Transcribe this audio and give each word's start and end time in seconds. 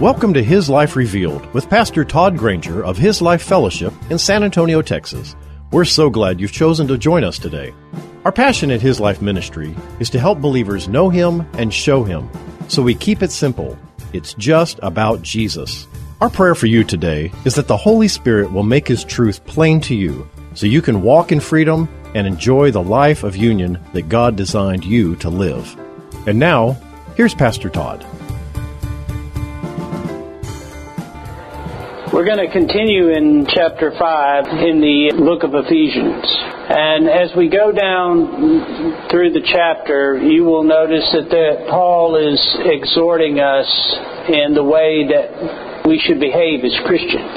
Welcome 0.00 0.34
to 0.34 0.44
His 0.44 0.68
Life 0.68 0.94
Revealed 0.94 1.46
with 1.54 1.70
Pastor 1.70 2.04
Todd 2.04 2.36
Granger 2.36 2.84
of 2.84 2.98
His 2.98 3.22
Life 3.22 3.40
Fellowship 3.40 3.94
in 4.10 4.18
San 4.18 4.44
Antonio, 4.44 4.82
Texas. 4.82 5.34
We're 5.72 5.86
so 5.86 6.10
glad 6.10 6.38
you've 6.38 6.52
chosen 6.52 6.86
to 6.88 6.98
join 6.98 7.24
us 7.24 7.38
today. 7.38 7.72
Our 8.26 8.30
passion 8.30 8.70
at 8.70 8.82
His 8.82 9.00
Life 9.00 9.22
Ministry 9.22 9.74
is 9.98 10.10
to 10.10 10.20
help 10.20 10.38
believers 10.38 10.86
know 10.86 11.08
Him 11.08 11.48
and 11.54 11.72
show 11.72 12.04
Him. 12.04 12.28
So 12.68 12.82
we 12.82 12.94
keep 12.94 13.22
it 13.22 13.32
simple. 13.32 13.78
It's 14.12 14.34
just 14.34 14.78
about 14.82 15.22
Jesus. 15.22 15.86
Our 16.20 16.28
prayer 16.28 16.54
for 16.54 16.66
you 16.66 16.84
today 16.84 17.32
is 17.46 17.54
that 17.54 17.66
the 17.66 17.76
Holy 17.78 18.08
Spirit 18.08 18.52
will 18.52 18.64
make 18.64 18.86
His 18.86 19.02
truth 19.02 19.46
plain 19.46 19.80
to 19.80 19.94
you 19.94 20.28
so 20.52 20.66
you 20.66 20.82
can 20.82 21.00
walk 21.00 21.32
in 21.32 21.40
freedom 21.40 21.88
and 22.14 22.26
enjoy 22.26 22.70
the 22.70 22.82
life 22.82 23.24
of 23.24 23.34
union 23.34 23.82
that 23.94 24.10
God 24.10 24.36
designed 24.36 24.84
you 24.84 25.16
to 25.16 25.30
live. 25.30 25.74
And 26.26 26.38
now, 26.38 26.72
here's 27.16 27.34
Pastor 27.34 27.70
Todd. 27.70 28.04
We're 32.16 32.24
going 32.24 32.40
to 32.40 32.50
continue 32.50 33.12
in 33.12 33.44
chapter 33.46 33.92
5 33.92 34.46
in 34.64 34.80
the 34.80 35.20
book 35.20 35.44
of 35.44 35.52
Ephesians. 35.52 36.24
And 36.24 37.12
as 37.12 37.28
we 37.36 37.52
go 37.52 37.76
down 37.76 39.12
through 39.12 39.36
the 39.36 39.44
chapter, 39.44 40.16
you 40.16 40.42
will 40.48 40.64
notice 40.64 41.04
that 41.12 41.28
the, 41.28 41.68
Paul 41.68 42.16
is 42.16 42.40
exhorting 42.64 43.36
us 43.38 43.68
in 44.32 44.56
the 44.56 44.64
way 44.64 45.04
that 45.12 45.84
we 45.84 46.00
should 46.00 46.18
behave 46.18 46.64
as 46.64 46.72
Christians. 46.88 47.36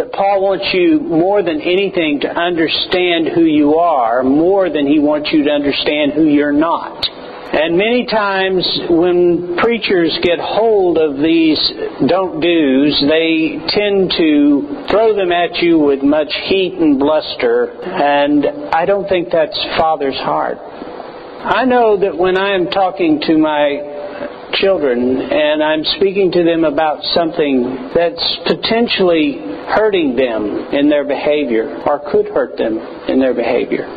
That 0.00 0.16
Paul 0.16 0.48
wants 0.48 0.72
you 0.72 1.04
more 1.04 1.42
than 1.42 1.60
anything 1.60 2.24
to 2.24 2.32
understand 2.32 3.28
who 3.36 3.44
you 3.44 3.76
are, 3.76 4.24
more 4.24 4.72
than 4.72 4.88
he 4.88 4.96
wants 4.96 5.28
you 5.30 5.44
to 5.44 5.50
understand 5.50 6.16
who 6.16 6.24
you're 6.24 6.56
not. 6.56 7.04
And 7.52 7.76
many 7.76 8.06
times 8.06 8.62
when 8.88 9.56
preachers 9.56 10.16
get 10.22 10.38
hold 10.38 10.98
of 10.98 11.16
these 11.16 11.58
don't 12.06 12.38
do's, 12.38 13.04
they 13.10 13.58
tend 13.66 14.14
to 14.16 14.86
throw 14.88 15.16
them 15.16 15.32
at 15.32 15.56
you 15.56 15.76
with 15.76 16.00
much 16.00 16.32
heat 16.46 16.74
and 16.74 16.96
bluster, 16.96 17.72
and 17.82 18.46
I 18.72 18.86
don't 18.86 19.08
think 19.08 19.30
that's 19.32 19.58
Father's 19.76 20.18
heart. 20.18 20.58
I 20.58 21.64
know 21.64 21.98
that 21.98 22.16
when 22.16 22.38
I 22.38 22.54
am 22.54 22.70
talking 22.70 23.20
to 23.26 23.36
my 23.36 24.50
children 24.54 25.20
and 25.20 25.60
I'm 25.60 25.82
speaking 25.96 26.30
to 26.30 26.44
them 26.44 26.64
about 26.64 27.02
something 27.14 27.90
that's 27.94 28.38
potentially 28.46 29.38
hurting 29.74 30.14
them 30.14 30.68
in 30.72 30.88
their 30.88 31.04
behavior 31.04 31.82
or 31.84 31.98
could 32.12 32.26
hurt 32.26 32.56
them 32.56 32.78
in 33.08 33.18
their 33.18 33.34
behavior, 33.34 33.88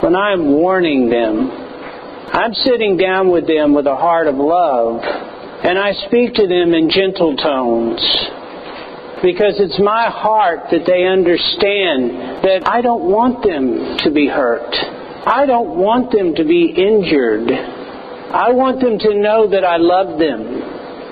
when 0.00 0.16
I'm 0.16 0.48
warning 0.48 1.10
them 1.10 1.71
I'm 2.32 2.54
sitting 2.54 2.96
down 2.96 3.30
with 3.30 3.46
them 3.46 3.74
with 3.74 3.86
a 3.86 3.94
heart 3.94 4.26
of 4.26 4.36
love, 4.36 5.04
and 5.04 5.78
I 5.78 5.92
speak 6.08 6.32
to 6.36 6.46
them 6.48 6.72
in 6.72 6.88
gentle 6.88 7.36
tones 7.36 8.00
because 9.20 9.60
it's 9.60 9.78
my 9.78 10.08
heart 10.08 10.72
that 10.72 10.88
they 10.88 11.04
understand 11.04 12.40
that 12.42 12.62
I 12.64 12.80
don't 12.80 13.04
want 13.04 13.44
them 13.44 13.98
to 13.98 14.10
be 14.10 14.26
hurt. 14.28 14.72
I 15.28 15.44
don't 15.44 15.76
want 15.76 16.10
them 16.10 16.34
to 16.34 16.44
be 16.44 16.72
injured. 16.72 17.52
I 17.52 18.50
want 18.52 18.80
them 18.80 18.98
to 18.98 19.14
know 19.14 19.50
that 19.50 19.62
I 19.62 19.76
love 19.76 20.18
them. 20.18 20.40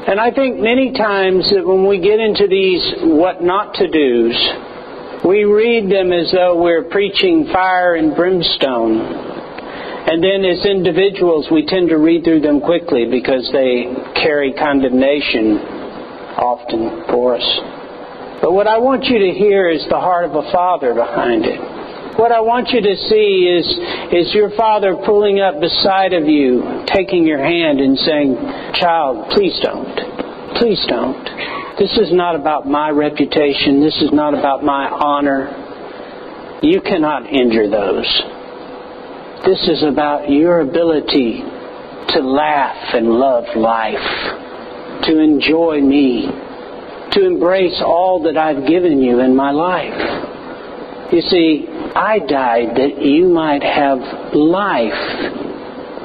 And 0.08 0.18
I 0.18 0.32
think 0.32 0.58
many 0.58 0.92
times 0.96 1.52
that 1.52 1.66
when 1.66 1.86
we 1.86 2.00
get 2.00 2.18
into 2.18 2.48
these 2.48 2.80
what 3.04 3.44
not 3.44 3.74
to 3.74 3.86
do's, 3.86 5.20
we 5.22 5.44
read 5.44 5.92
them 5.92 6.12
as 6.12 6.32
though 6.32 6.60
we're 6.60 6.84
preaching 6.84 7.46
fire 7.52 7.94
and 7.94 8.16
brimstone. 8.16 9.29
And 10.10 10.18
then 10.18 10.42
as 10.42 10.66
individuals, 10.66 11.46
we 11.52 11.64
tend 11.66 11.88
to 11.90 11.98
read 11.98 12.24
through 12.24 12.40
them 12.40 12.58
quickly 12.60 13.06
because 13.06 13.48
they 13.52 13.86
carry 14.18 14.52
condemnation 14.52 15.62
often 16.34 17.06
for 17.06 17.36
us. 17.38 17.46
But 18.42 18.50
what 18.50 18.66
I 18.66 18.78
want 18.78 19.04
you 19.04 19.20
to 19.20 19.30
hear 19.30 19.70
is 19.70 19.86
the 19.88 20.02
heart 20.02 20.24
of 20.24 20.34
a 20.34 20.50
father 20.50 20.94
behind 20.94 21.46
it. 21.46 21.60
What 22.18 22.32
I 22.32 22.40
want 22.40 22.70
you 22.74 22.82
to 22.82 22.96
see 23.06 23.46
is, 23.54 23.62
is 24.10 24.34
your 24.34 24.50
father 24.56 24.98
pulling 25.06 25.38
up 25.38 25.60
beside 25.60 26.12
of 26.12 26.26
you, 26.26 26.82
taking 26.90 27.24
your 27.24 27.38
hand 27.38 27.78
and 27.78 27.96
saying, 27.96 28.34
Child, 28.82 29.30
please 29.30 29.54
don't. 29.62 29.94
Please 30.58 30.82
don't. 30.88 31.22
This 31.78 31.94
is 32.02 32.10
not 32.10 32.34
about 32.34 32.66
my 32.66 32.90
reputation. 32.90 33.78
This 33.78 33.94
is 34.02 34.10
not 34.10 34.34
about 34.34 34.64
my 34.64 34.90
honor. 34.90 36.58
You 36.66 36.80
cannot 36.80 37.30
injure 37.30 37.70
those. 37.70 38.39
This 39.44 39.68
is 39.68 39.82
about 39.82 40.30
your 40.30 40.60
ability 40.60 41.40
to 41.40 42.20
laugh 42.20 42.94
and 42.94 43.08
love 43.08 43.44
life, 43.56 45.04
to 45.04 45.18
enjoy 45.18 45.80
me, 45.80 46.28
to 47.12 47.24
embrace 47.24 47.80
all 47.84 48.22
that 48.24 48.36
I've 48.36 48.68
given 48.68 49.00
you 49.00 49.20
in 49.20 49.34
my 49.34 49.50
life. 49.50 51.12
You 51.12 51.22
see, 51.22 51.66
I 51.68 52.18
died 52.18 52.76
that 52.76 53.02
you 53.02 53.28
might 53.28 53.62
have 53.62 53.98
life, 54.34 54.92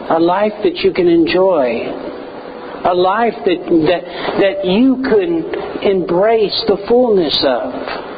a 0.10 0.20
life 0.20 0.54
that 0.64 0.78
you 0.78 0.94
can 0.94 1.10
enjoy, 1.10 1.92
a 2.88 2.96
life 2.96 3.36
that, 3.46 3.60
that, 3.68 4.04
that 4.40 4.66
you 4.66 5.04
can 5.04 5.84
embrace 5.84 6.64
the 6.68 6.78
fullness 6.88 7.38
of 7.46 8.15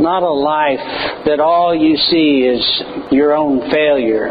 not 0.00 0.22
a 0.22 0.32
life 0.32 1.24
that 1.26 1.40
all 1.40 1.74
you 1.74 1.96
see 1.96 2.48
is 2.48 2.82
your 3.12 3.36
own 3.36 3.70
failure, 3.70 4.28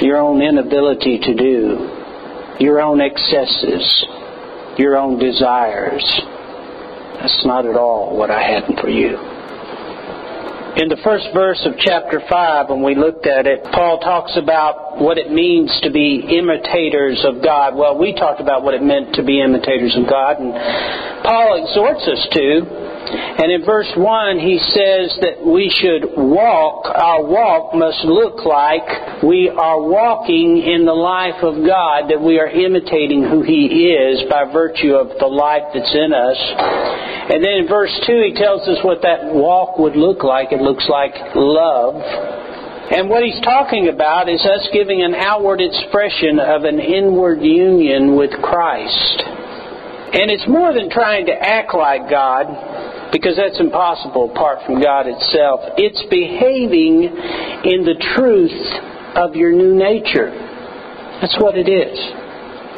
your 0.00 0.18
own 0.18 0.42
inability 0.42 1.18
to 1.18 1.34
do, 1.34 2.56
your 2.60 2.80
own 2.80 3.00
excesses, 3.00 4.04
your 4.78 4.96
own 4.96 5.18
desires. 5.18 6.04
That's 7.20 7.44
not 7.46 7.66
at 7.66 7.76
all 7.76 8.16
what 8.16 8.30
I 8.30 8.42
had 8.42 8.64
for 8.80 8.88
you. 8.88 9.33
In 10.74 10.88
the 10.88 10.98
first 11.04 11.28
verse 11.32 11.62
of 11.70 11.78
chapter 11.78 12.18
5, 12.28 12.68
when 12.68 12.82
we 12.82 12.96
looked 12.96 13.26
at 13.26 13.46
it, 13.46 13.62
Paul 13.62 14.00
talks 14.00 14.34
about 14.34 14.98
what 14.98 15.18
it 15.18 15.30
means 15.30 15.70
to 15.84 15.90
be 15.90 16.18
imitators 16.18 17.22
of 17.22 17.44
God. 17.44 17.76
Well, 17.76 17.96
we 17.96 18.12
talked 18.12 18.40
about 18.40 18.64
what 18.64 18.74
it 18.74 18.82
meant 18.82 19.14
to 19.14 19.22
be 19.22 19.40
imitators 19.40 19.94
of 19.94 20.10
God, 20.10 20.42
and 20.42 20.50
Paul 21.22 21.62
exhorts 21.62 22.02
us 22.10 22.26
to 22.34 22.84
and 23.04 23.52
in 23.52 23.64
verse 23.64 23.90
1, 23.96 24.38
he 24.38 24.58
says 24.72 25.18
that 25.20 25.44
we 25.44 25.68
should 25.68 26.16
walk, 26.16 26.86
our 26.86 27.22
walk 27.22 27.74
must 27.74 28.04
look 28.04 28.44
like 28.46 29.22
we 29.22 29.50
are 29.50 29.80
walking 29.80 30.62
in 30.62 30.86
the 30.86 30.96
life 30.96 31.42
of 31.42 31.60
God, 31.66 32.08
that 32.08 32.20
we 32.20 32.38
are 32.40 32.48
imitating 32.48 33.24
who 33.24 33.42
He 33.42 33.92
is 33.92 34.24
by 34.30 34.44
virtue 34.50 34.94
of 34.94 35.18
the 35.18 35.26
life 35.26 35.74
that's 35.74 35.92
in 35.92 36.14
us. 36.14 36.38
And 37.24 37.42
then 37.44 37.64
in 37.64 37.68
verse 37.68 37.92
2, 38.06 38.20
he 38.20 38.34
tells 38.36 38.68
us 38.68 38.84
what 38.84 39.00
that 39.02 39.32
walk 39.32 39.78
would 39.78 39.96
look 39.96 40.22
like. 40.22 40.52
It 40.52 40.60
looks 40.64 40.88
like 40.88 41.12
love. 41.36 42.00
And 42.90 43.08
what 43.08 43.22
he's 43.22 43.40
talking 43.40 43.88
about 43.88 44.28
is 44.28 44.44
us 44.44 44.68
giving 44.72 45.02
an 45.02 45.14
outward 45.14 45.60
expression 45.60 46.40
of 46.40 46.64
an 46.64 46.80
inward 46.80 47.40
union 47.40 48.16
with 48.16 48.30
Christ. 48.42 49.22
And 50.14 50.30
it's 50.30 50.46
more 50.46 50.72
than 50.72 50.90
trying 50.90 51.26
to 51.26 51.32
act 51.32 51.74
like 51.74 52.08
God 52.08 53.10
because 53.12 53.36
that's 53.36 53.58
impossible 53.60 54.30
apart 54.30 54.58
from 54.66 54.80
God 54.82 55.06
itself. 55.06 55.60
It's 55.76 56.02
behaving 56.10 57.08
in 57.64 57.84
the 57.84 57.96
truth 58.14 58.58
of 59.16 59.34
your 59.34 59.52
new 59.52 59.74
nature. 59.74 60.30
That's 61.20 61.36
what 61.38 61.56
it 61.56 61.70
is. 61.70 61.98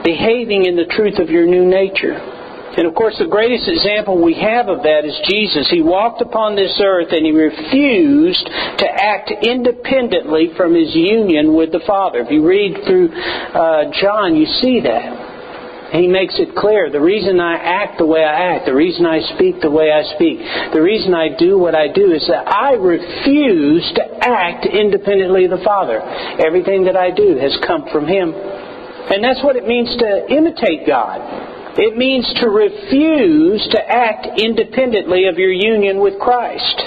Behaving 0.05 0.67
in 0.67 0.77
the 0.77 0.87
truth 0.87 1.19
of 1.19 1.31
your 1.31 1.47
new 1.47 1.65
nature. 1.65 2.36
And 2.77 2.87
of 2.87 2.95
course, 2.95 3.17
the 3.19 3.27
greatest 3.27 3.69
example 3.69 4.21
we 4.21 4.35
have 4.35 4.69
of 4.69 4.85
that 4.85 5.09
is 5.09 5.17
Jesus. 5.25 5.67
He 5.71 5.81
walked 5.81 6.21
upon 6.21 6.57
this 6.57 6.77
earth 6.85 7.09
and 7.09 7.25
he 7.25 7.33
refused 7.33 8.45
to 8.45 8.87
act 8.87 9.33
independently 9.33 10.53
from 10.57 10.75
his 10.75 10.95
union 10.95 11.57
with 11.57 11.73
the 11.73 11.81
Father. 11.87 12.21
If 12.21 12.31
you 12.31 12.45
read 12.45 12.85
through 12.85 13.09
uh, 13.17 13.89
John, 13.97 14.37
you 14.37 14.45
see 14.61 14.81
that. 14.85 15.97
He 15.97 16.09
makes 16.09 16.35
it 16.37 16.55
clear. 16.55 16.91
The 16.91 17.01
reason 17.01 17.41
I 17.41 17.57
act 17.57 17.97
the 17.97 18.05
way 18.05 18.21
I 18.21 18.57
act, 18.57 18.67
the 18.67 18.75
reason 18.75 19.07
I 19.07 19.21
speak 19.39 19.63
the 19.63 19.71
way 19.71 19.89
I 19.89 20.03
speak, 20.19 20.37
the 20.75 20.83
reason 20.83 21.15
I 21.15 21.33
do 21.39 21.57
what 21.57 21.75
I 21.75 21.89
do 21.89 22.13
is 22.13 22.27
that 22.29 22.45
I 22.45 22.75
refuse 22.75 23.87
to 23.95 24.05
act 24.21 24.67
independently 24.67 25.45
of 25.47 25.57
the 25.57 25.65
Father. 25.65 26.03
Everything 26.45 26.85
that 26.85 26.97
I 26.97 27.11
do 27.11 27.39
has 27.39 27.57
come 27.65 27.89
from 27.89 28.05
Him. 28.05 28.35
And 28.35 29.23
that's 29.23 29.43
what 29.45 29.57
it 29.57 29.65
means 29.65 29.97
to 29.97 30.27
imitate 30.29 30.87
God. 30.87 31.56
It 31.79 31.97
means 31.97 32.25
to 32.41 32.49
refuse 32.49 33.69
to 33.73 33.81
act 33.85 34.41
independently 34.41 35.27
of 35.27 35.37
your 35.37 35.53
union 35.53 36.01
with 36.01 36.19
Christ. 36.19 36.83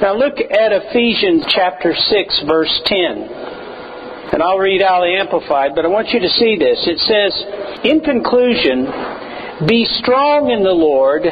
Now 0.00 0.14
look 0.14 0.38
at 0.38 0.70
Ephesians 0.70 1.44
chapter 1.50 1.94
6 1.94 2.42
verse 2.46 2.80
10. 2.86 4.34
And 4.34 4.42
I'll 4.42 4.58
read 4.58 4.82
out 4.82 5.02
the 5.02 5.18
Amplified, 5.18 5.74
but 5.74 5.84
I 5.84 5.88
want 5.88 6.10
you 6.10 6.20
to 6.20 6.28
see 6.28 6.56
this. 6.58 6.78
It 6.86 6.98
says, 7.06 7.32
in 7.84 8.00
conclusion, 8.00 8.86
be 9.66 9.86
strong 10.02 10.50
in 10.50 10.62
the 10.62 10.74
Lord. 10.74 11.22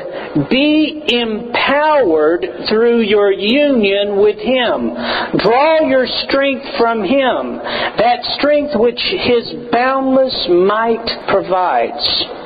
Be 0.51 1.03
empowered 1.07 2.47
through 2.69 3.03
your 3.03 3.33
union 3.33 4.23
with 4.23 4.39
Him. 4.39 4.95
Draw 5.43 5.91
your 5.91 6.07
strength 6.27 6.67
from 6.79 7.03
Him, 7.03 7.59
that 7.99 8.23
strength 8.39 8.79
which 8.79 9.03
His 9.03 9.71
boundless 9.71 10.47
might 10.51 11.07
provides. 11.27 12.42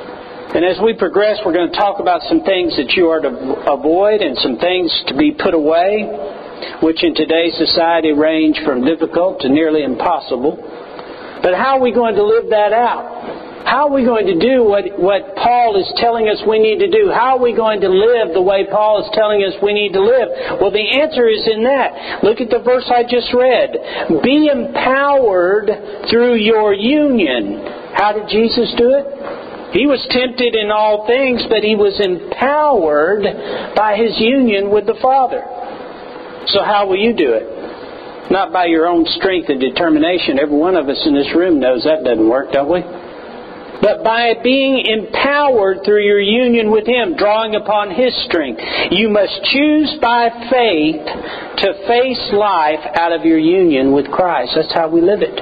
And 0.57 0.65
as 0.65 0.81
we 0.81 0.97
progress, 0.97 1.37
we're 1.45 1.53
going 1.53 1.69
to 1.69 1.77
talk 1.77 2.01
about 2.01 2.25
some 2.25 2.41
things 2.41 2.73
that 2.81 2.97
you 2.97 3.13
are 3.13 3.21
to 3.21 3.29
avoid 3.69 4.25
and 4.25 4.33
some 4.41 4.57
things 4.57 4.89
to 5.05 5.13
be 5.13 5.29
put 5.37 5.53
away 5.53 6.09
which 6.81 7.03
in 7.05 7.13
today's 7.13 7.53
society 7.61 8.09
range 8.09 8.57
from 8.65 8.81
difficult 8.81 9.37
to 9.41 9.49
nearly 9.49 9.83
impossible. 9.83 10.57
But 11.45 11.53
how 11.53 11.77
are 11.77 11.81
we 11.85 11.93
going 11.93 12.15
to 12.15 12.25
live 12.25 12.49
that 12.49 12.73
out? 12.73 13.69
How 13.69 13.85
are 13.85 13.93
we 13.93 14.01
going 14.01 14.25
to 14.25 14.39
do 14.39 14.65
what, 14.65 14.97
what 14.97 15.35
Paul 15.35 15.77
is 15.77 15.85
telling 16.01 16.25
us 16.25 16.41
we 16.49 16.57
need 16.57 16.79
to 16.79 16.89
do? 16.89 17.13
How 17.13 17.37
are 17.37 17.43
we 17.43 17.53
going 17.53 17.81
to 17.81 17.89
live 17.93 18.33
the 18.33 18.41
way 18.41 18.65
Paul 18.65 19.05
is 19.05 19.09
telling 19.13 19.45
us 19.45 19.53
we 19.61 19.77
need 19.77 19.93
to 19.93 20.01
live? 20.01 20.57
Well, 20.57 20.71
the 20.71 20.89
answer 21.05 21.29
is 21.29 21.45
in 21.45 21.69
that. 21.69 22.23
Look 22.23 22.41
at 22.41 22.49
the 22.49 22.65
verse 22.65 22.89
I 22.89 23.03
just 23.03 23.29
read. 23.29 23.77
Be 24.25 24.49
empowered 24.49 25.69
through 26.09 26.41
your 26.41 26.73
union. 26.73 27.93
How 27.93 28.17
did 28.17 28.25
Jesus 28.29 28.73
do 28.73 28.97
it? 28.97 29.46
He 29.73 29.85
was 29.85 29.99
tempted 30.11 30.55
in 30.55 30.71
all 30.71 31.05
things, 31.07 31.43
but 31.49 31.63
he 31.63 31.75
was 31.75 31.99
empowered 31.99 33.23
by 33.75 33.97
his 33.97 34.15
union 34.17 34.71
with 34.71 34.85
the 34.87 34.95
Father. 35.01 35.43
So 36.55 36.63
how 36.63 36.87
will 36.87 36.97
you 36.97 37.11
do 37.11 37.35
it? 37.35 38.31
Not 38.31 38.51
by 38.51 38.65
your 38.65 38.87
own 38.87 39.05
strength 39.19 39.49
and 39.49 39.59
determination. 39.59 40.39
Every 40.39 40.55
one 40.55 40.75
of 40.75 40.87
us 40.87 40.99
in 41.05 41.13
this 41.13 41.31
room 41.35 41.59
knows 41.59 41.83
that 41.83 42.03
doesn't 42.03 42.27
work, 42.27 42.51
don't 42.51 42.71
we? 42.71 42.81
But 43.81 44.03
by 44.03 44.33
being 44.43 44.83
empowered 44.83 45.85
through 45.85 46.03
your 46.03 46.19
union 46.19 46.71
with 46.71 46.87
Him, 46.87 47.15
drawing 47.15 47.55
upon 47.55 47.91
His 47.91 48.11
strength. 48.25 48.59
You 48.91 49.09
must 49.09 49.35
choose 49.53 49.95
by 50.01 50.29
faith 50.49 51.05
to 51.61 51.67
face 51.87 52.23
life 52.33 52.83
out 52.95 53.11
of 53.11 53.23
your 53.23 53.37
union 53.37 53.91
with 53.91 54.09
Christ. 54.09 54.53
That's 54.55 54.73
how 54.73 54.89
we 54.89 55.01
live 55.01 55.21
it. 55.21 55.39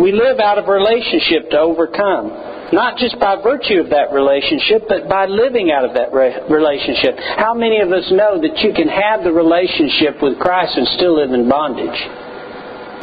We 0.00 0.12
live 0.12 0.40
out 0.40 0.58
of 0.58 0.66
relationship 0.66 1.50
to 1.50 1.58
overcome. 1.60 2.49
Not 2.72 2.98
just 2.98 3.18
by 3.18 3.34
virtue 3.42 3.82
of 3.82 3.90
that 3.90 4.14
relationship, 4.14 4.86
but 4.86 5.08
by 5.08 5.26
living 5.26 5.74
out 5.74 5.84
of 5.84 5.94
that 5.94 6.14
relationship. 6.14 7.18
How 7.18 7.52
many 7.52 7.80
of 7.82 7.90
us 7.90 8.06
know 8.14 8.38
that 8.38 8.62
you 8.62 8.72
can 8.72 8.86
have 8.86 9.26
the 9.26 9.34
relationship 9.34 10.22
with 10.22 10.38
Christ 10.38 10.78
and 10.78 10.86
still 10.94 11.18
live 11.18 11.34
in 11.34 11.50
bondage? 11.50 11.98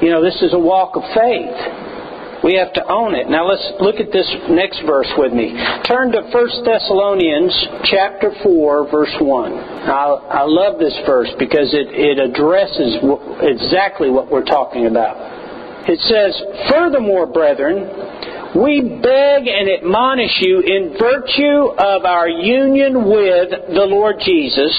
You 0.01 0.11
know, 0.11 0.23
this 0.23 0.39
is 0.41 0.53
a 0.53 0.59
walk 0.59 0.95
of 0.95 1.03
faith. 1.11 1.57
We 2.45 2.53
have 2.55 2.71
to 2.73 2.85
own 2.85 3.15
it. 3.15 3.27
Now 3.27 3.49
let's 3.49 3.65
look 3.81 3.97
at 3.97 4.13
this 4.13 4.29
next 4.47 4.79
verse 4.85 5.09
with 5.17 5.33
me. 5.33 5.57
Turn 5.89 6.13
to 6.13 6.21
1 6.21 6.31
Thessalonians 6.63 7.51
chapter 7.89 8.31
4 8.43 8.91
verse 8.91 9.15
1. 9.19 9.51
I, 9.51 10.05
I 10.31 10.43
love 10.45 10.77
this 10.77 10.93
verse 11.05 11.33
because 11.39 11.73
it, 11.73 11.89
it 11.91 12.21
addresses 12.21 13.01
exactly 13.41 14.09
what 14.13 14.31
we're 14.31 14.45
talking 14.45 14.85
about. 14.85 15.17
It 15.89 15.99
says, 16.05 16.35
Furthermore, 16.69 17.25
brethren, 17.25 17.89
we 18.55 18.81
beg 18.81 19.47
and 19.47 19.69
admonish 19.69 20.37
you 20.39 20.61
in 20.61 20.95
virtue 20.99 21.73
of 21.77 22.05
our 22.05 22.29
union 22.29 23.05
with 23.05 23.49
the 23.73 23.85
Lord 23.87 24.15
Jesus 24.23 24.73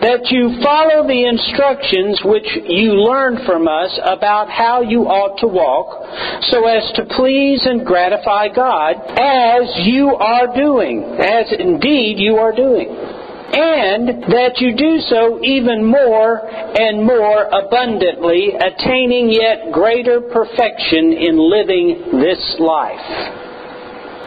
that 0.00 0.30
you 0.30 0.62
follow 0.62 1.06
the 1.06 1.26
instructions 1.26 2.22
which 2.24 2.46
you 2.70 3.02
learned 3.02 3.44
from 3.44 3.66
us 3.66 3.98
about 4.04 4.48
how 4.48 4.80
you 4.80 5.02
ought 5.10 5.40
to 5.40 5.48
walk 5.48 6.06
so 6.54 6.66
as 6.70 6.86
to 6.94 7.02
please 7.16 7.66
and 7.66 7.84
gratify 7.84 8.46
God 8.54 8.94
as 9.18 9.66
you 9.82 10.14
are 10.14 10.54
doing, 10.54 11.02
as 11.18 11.50
indeed 11.58 12.18
you 12.18 12.36
are 12.36 12.54
doing 12.54 13.17
and 13.52 14.28
that 14.28 14.60
you 14.60 14.76
do 14.76 15.00
so 15.08 15.40
even 15.42 15.84
more 15.84 16.44
and 16.44 17.04
more 17.04 17.48
abundantly, 17.48 18.52
attaining 18.52 19.32
yet 19.32 19.72
greater 19.72 20.20
perfection 20.20 21.16
in 21.16 21.40
living 21.40 22.20
this 22.20 22.56
life. 22.60 23.48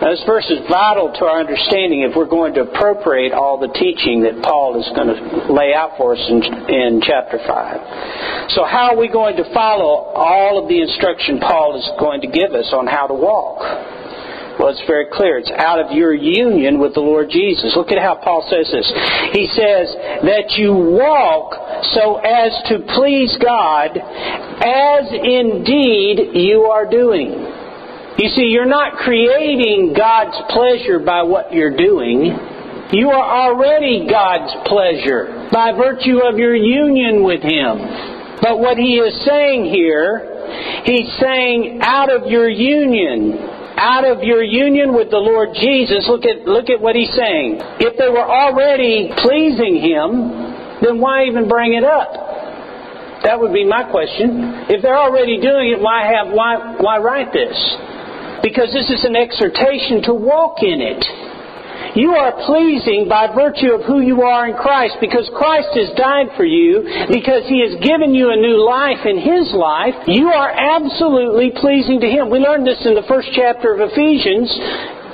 Now, 0.01 0.09
this 0.09 0.25
verse 0.25 0.49
is 0.49 0.65
vital 0.65 1.13
to 1.13 1.25
our 1.29 1.45
understanding 1.45 2.01
if 2.01 2.17
we're 2.17 2.25
going 2.25 2.57
to 2.57 2.65
appropriate 2.65 3.37
all 3.37 3.61
the 3.61 3.69
teaching 3.77 4.25
that 4.25 4.41
Paul 4.41 4.81
is 4.81 4.89
going 4.97 5.13
to 5.13 5.53
lay 5.53 5.77
out 5.77 5.93
for 6.01 6.17
us 6.17 6.23
in, 6.25 6.41
in 6.41 7.01
chapter 7.05 7.37
5. 7.37 8.49
So, 8.57 8.65
how 8.65 8.89
are 8.89 8.97
we 8.97 9.13
going 9.13 9.37
to 9.37 9.45
follow 9.53 10.09
all 10.17 10.57
of 10.57 10.67
the 10.67 10.81
instruction 10.81 11.37
Paul 11.37 11.77
is 11.77 11.85
going 12.01 12.21
to 12.21 12.27
give 12.33 12.57
us 12.57 12.73
on 12.73 12.89
how 12.89 13.05
to 13.05 13.13
walk? 13.13 14.00
Well, 14.61 14.69
it's 14.69 14.85
very 14.85 15.09
clear. 15.09 15.41
It's 15.41 15.49
out 15.57 15.81
of 15.81 15.89
your 15.89 16.13
union 16.13 16.77
with 16.77 16.93
the 16.93 17.01
Lord 17.01 17.33
Jesus. 17.33 17.73
Look 17.75 17.89
at 17.89 17.97
how 17.97 18.21
Paul 18.21 18.45
says 18.45 18.69
this. 18.69 18.85
He 19.33 19.49
says, 19.57 19.89
that 20.21 20.53
you 20.53 20.69
walk 20.69 21.57
so 21.97 22.21
as 22.21 22.53
to 22.69 22.85
please 22.93 23.33
God, 23.41 23.97
as 23.97 25.09
indeed 25.09 26.37
you 26.37 26.69
are 26.69 26.85
doing. 26.85 27.41
You 28.21 28.29
see, 28.29 28.53
you're 28.53 28.69
not 28.69 29.01
creating 29.01 29.97
God's 29.97 30.37
pleasure 30.53 30.99
by 30.99 31.23
what 31.23 31.51
you're 31.51 31.75
doing. 31.75 32.29
You 32.93 33.09
are 33.09 33.49
already 33.49 34.05
God's 34.05 34.53
pleasure 34.69 35.49
by 35.51 35.71
virtue 35.73 36.21
of 36.21 36.37
your 36.37 36.53
union 36.53 37.23
with 37.23 37.41
Him. 37.41 37.81
But 38.45 38.59
what 38.59 38.77
He 38.77 39.01
is 39.01 39.25
saying 39.25 39.65
here, 39.73 40.85
He's 40.85 41.09
saying 41.17 41.79
out 41.81 42.13
of 42.13 42.29
your 42.29 42.47
union, 42.47 43.60
out 43.77 44.05
of 44.05 44.23
your 44.23 44.43
union 44.43 44.93
with 44.93 45.09
the 45.09 45.21
Lord 45.21 45.49
Jesus, 45.55 46.07
look 46.07 46.25
at, 46.25 46.47
look 46.47 46.69
at 46.69 46.79
what 46.79 46.95
he's 46.95 47.13
saying. 47.13 47.59
If 47.79 47.97
they 47.97 48.09
were 48.09 48.25
already 48.25 49.11
pleasing 49.21 49.79
him, 49.81 50.81
then 50.81 50.99
why 50.99 51.25
even 51.25 51.47
bring 51.47 51.73
it 51.73 51.83
up? 51.83 52.31
That 53.23 53.39
would 53.39 53.53
be 53.53 53.65
my 53.65 53.85
question. 53.85 54.65
If 54.69 54.81
they're 54.81 54.97
already 54.97 55.37
doing 55.37 55.77
it, 55.77 55.79
why 55.79 56.09
have 56.09 56.33
why 56.33 56.73
why 56.81 56.97
write 56.97 57.29
this? 57.29 57.53
Because 58.41 58.73
this 58.73 58.89
is 58.89 59.05
an 59.05 59.15
exhortation 59.15 60.01
to 60.09 60.13
walk 60.17 60.65
in 60.65 60.81
it. 60.81 61.05
You 61.95 62.15
are 62.15 62.31
pleasing 62.45 63.07
by 63.09 63.27
virtue 63.35 63.75
of 63.75 63.83
who 63.83 63.99
you 63.99 64.21
are 64.21 64.47
in 64.47 64.55
Christ 64.55 64.95
because 65.01 65.29
Christ 65.35 65.75
has 65.75 65.91
died 65.97 66.31
for 66.37 66.45
you, 66.45 66.83
because 67.11 67.43
He 67.47 67.59
has 67.67 67.75
given 67.83 68.15
you 68.15 68.31
a 68.31 68.39
new 68.39 68.63
life 68.63 69.03
in 69.03 69.19
His 69.19 69.51
life. 69.51 69.95
You 70.07 70.31
are 70.31 70.51
absolutely 70.51 71.51
pleasing 71.59 71.99
to 71.99 72.07
Him. 72.07 72.29
We 72.29 72.39
learned 72.39 72.65
this 72.65 72.85
in 72.85 72.95
the 72.95 73.07
first 73.07 73.29
chapter 73.35 73.73
of 73.75 73.83
Ephesians 73.91 74.47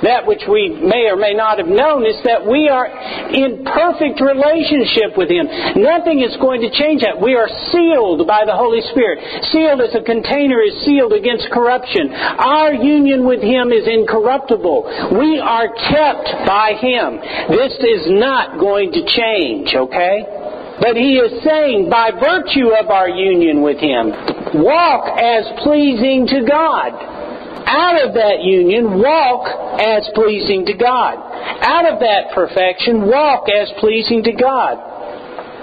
that 0.02 0.26
which 0.26 0.42
we 0.46 0.70
may 0.70 1.10
or 1.10 1.16
may 1.16 1.34
not 1.34 1.58
have 1.58 1.68
known 1.68 2.06
is 2.06 2.18
that 2.24 2.44
we 2.44 2.68
are 2.68 2.86
in 2.86 3.64
perfect 3.64 4.20
relationship 4.20 5.16
with 5.18 5.30
Him. 5.30 5.46
Nothing 5.82 6.22
is 6.22 6.36
going 6.38 6.62
to 6.62 6.70
change 6.70 7.02
that. 7.02 7.18
We 7.18 7.34
are 7.34 7.48
sealed 7.74 8.26
by 8.26 8.44
the 8.46 8.54
Holy 8.54 8.82
Spirit. 8.90 9.18
Sealed 9.50 9.80
as 9.82 9.94
a 9.94 10.02
container 10.02 10.62
is 10.62 10.74
sealed 10.84 11.12
against 11.12 11.50
corruption. 11.50 12.12
Our 12.14 12.74
union 12.74 13.26
with 13.26 13.42
Him 13.42 13.72
is 13.72 13.86
incorruptible. 13.86 15.18
We 15.18 15.40
are 15.42 15.68
kept 15.90 16.28
by 16.46 16.78
Him. 16.78 17.18
This 17.50 17.74
is 17.82 18.10
not 18.14 18.58
going 18.58 18.92
to 18.92 19.02
change, 19.04 19.74
okay? 19.74 20.48
But 20.80 20.94
he 20.94 21.18
is 21.18 21.42
saying, 21.42 21.90
by 21.90 22.12
virtue 22.12 22.70
of 22.70 22.86
our 22.90 23.08
union 23.08 23.62
with 23.62 23.78
him, 23.78 24.14
walk 24.62 25.10
as 25.18 25.42
pleasing 25.64 26.26
to 26.28 26.46
God 26.46 27.27
out 27.68 28.00
of 28.00 28.14
that 28.14 28.40
union, 28.42 28.98
walk 28.98 29.44
as 29.78 30.08
pleasing 30.14 30.64
to 30.66 30.74
God. 30.74 31.20
Out 31.60 31.84
of 31.84 32.00
that 32.00 32.32
perfection, 32.34 33.06
walk 33.06 33.44
as 33.52 33.68
pleasing 33.78 34.24
to 34.24 34.32
God. 34.32 34.88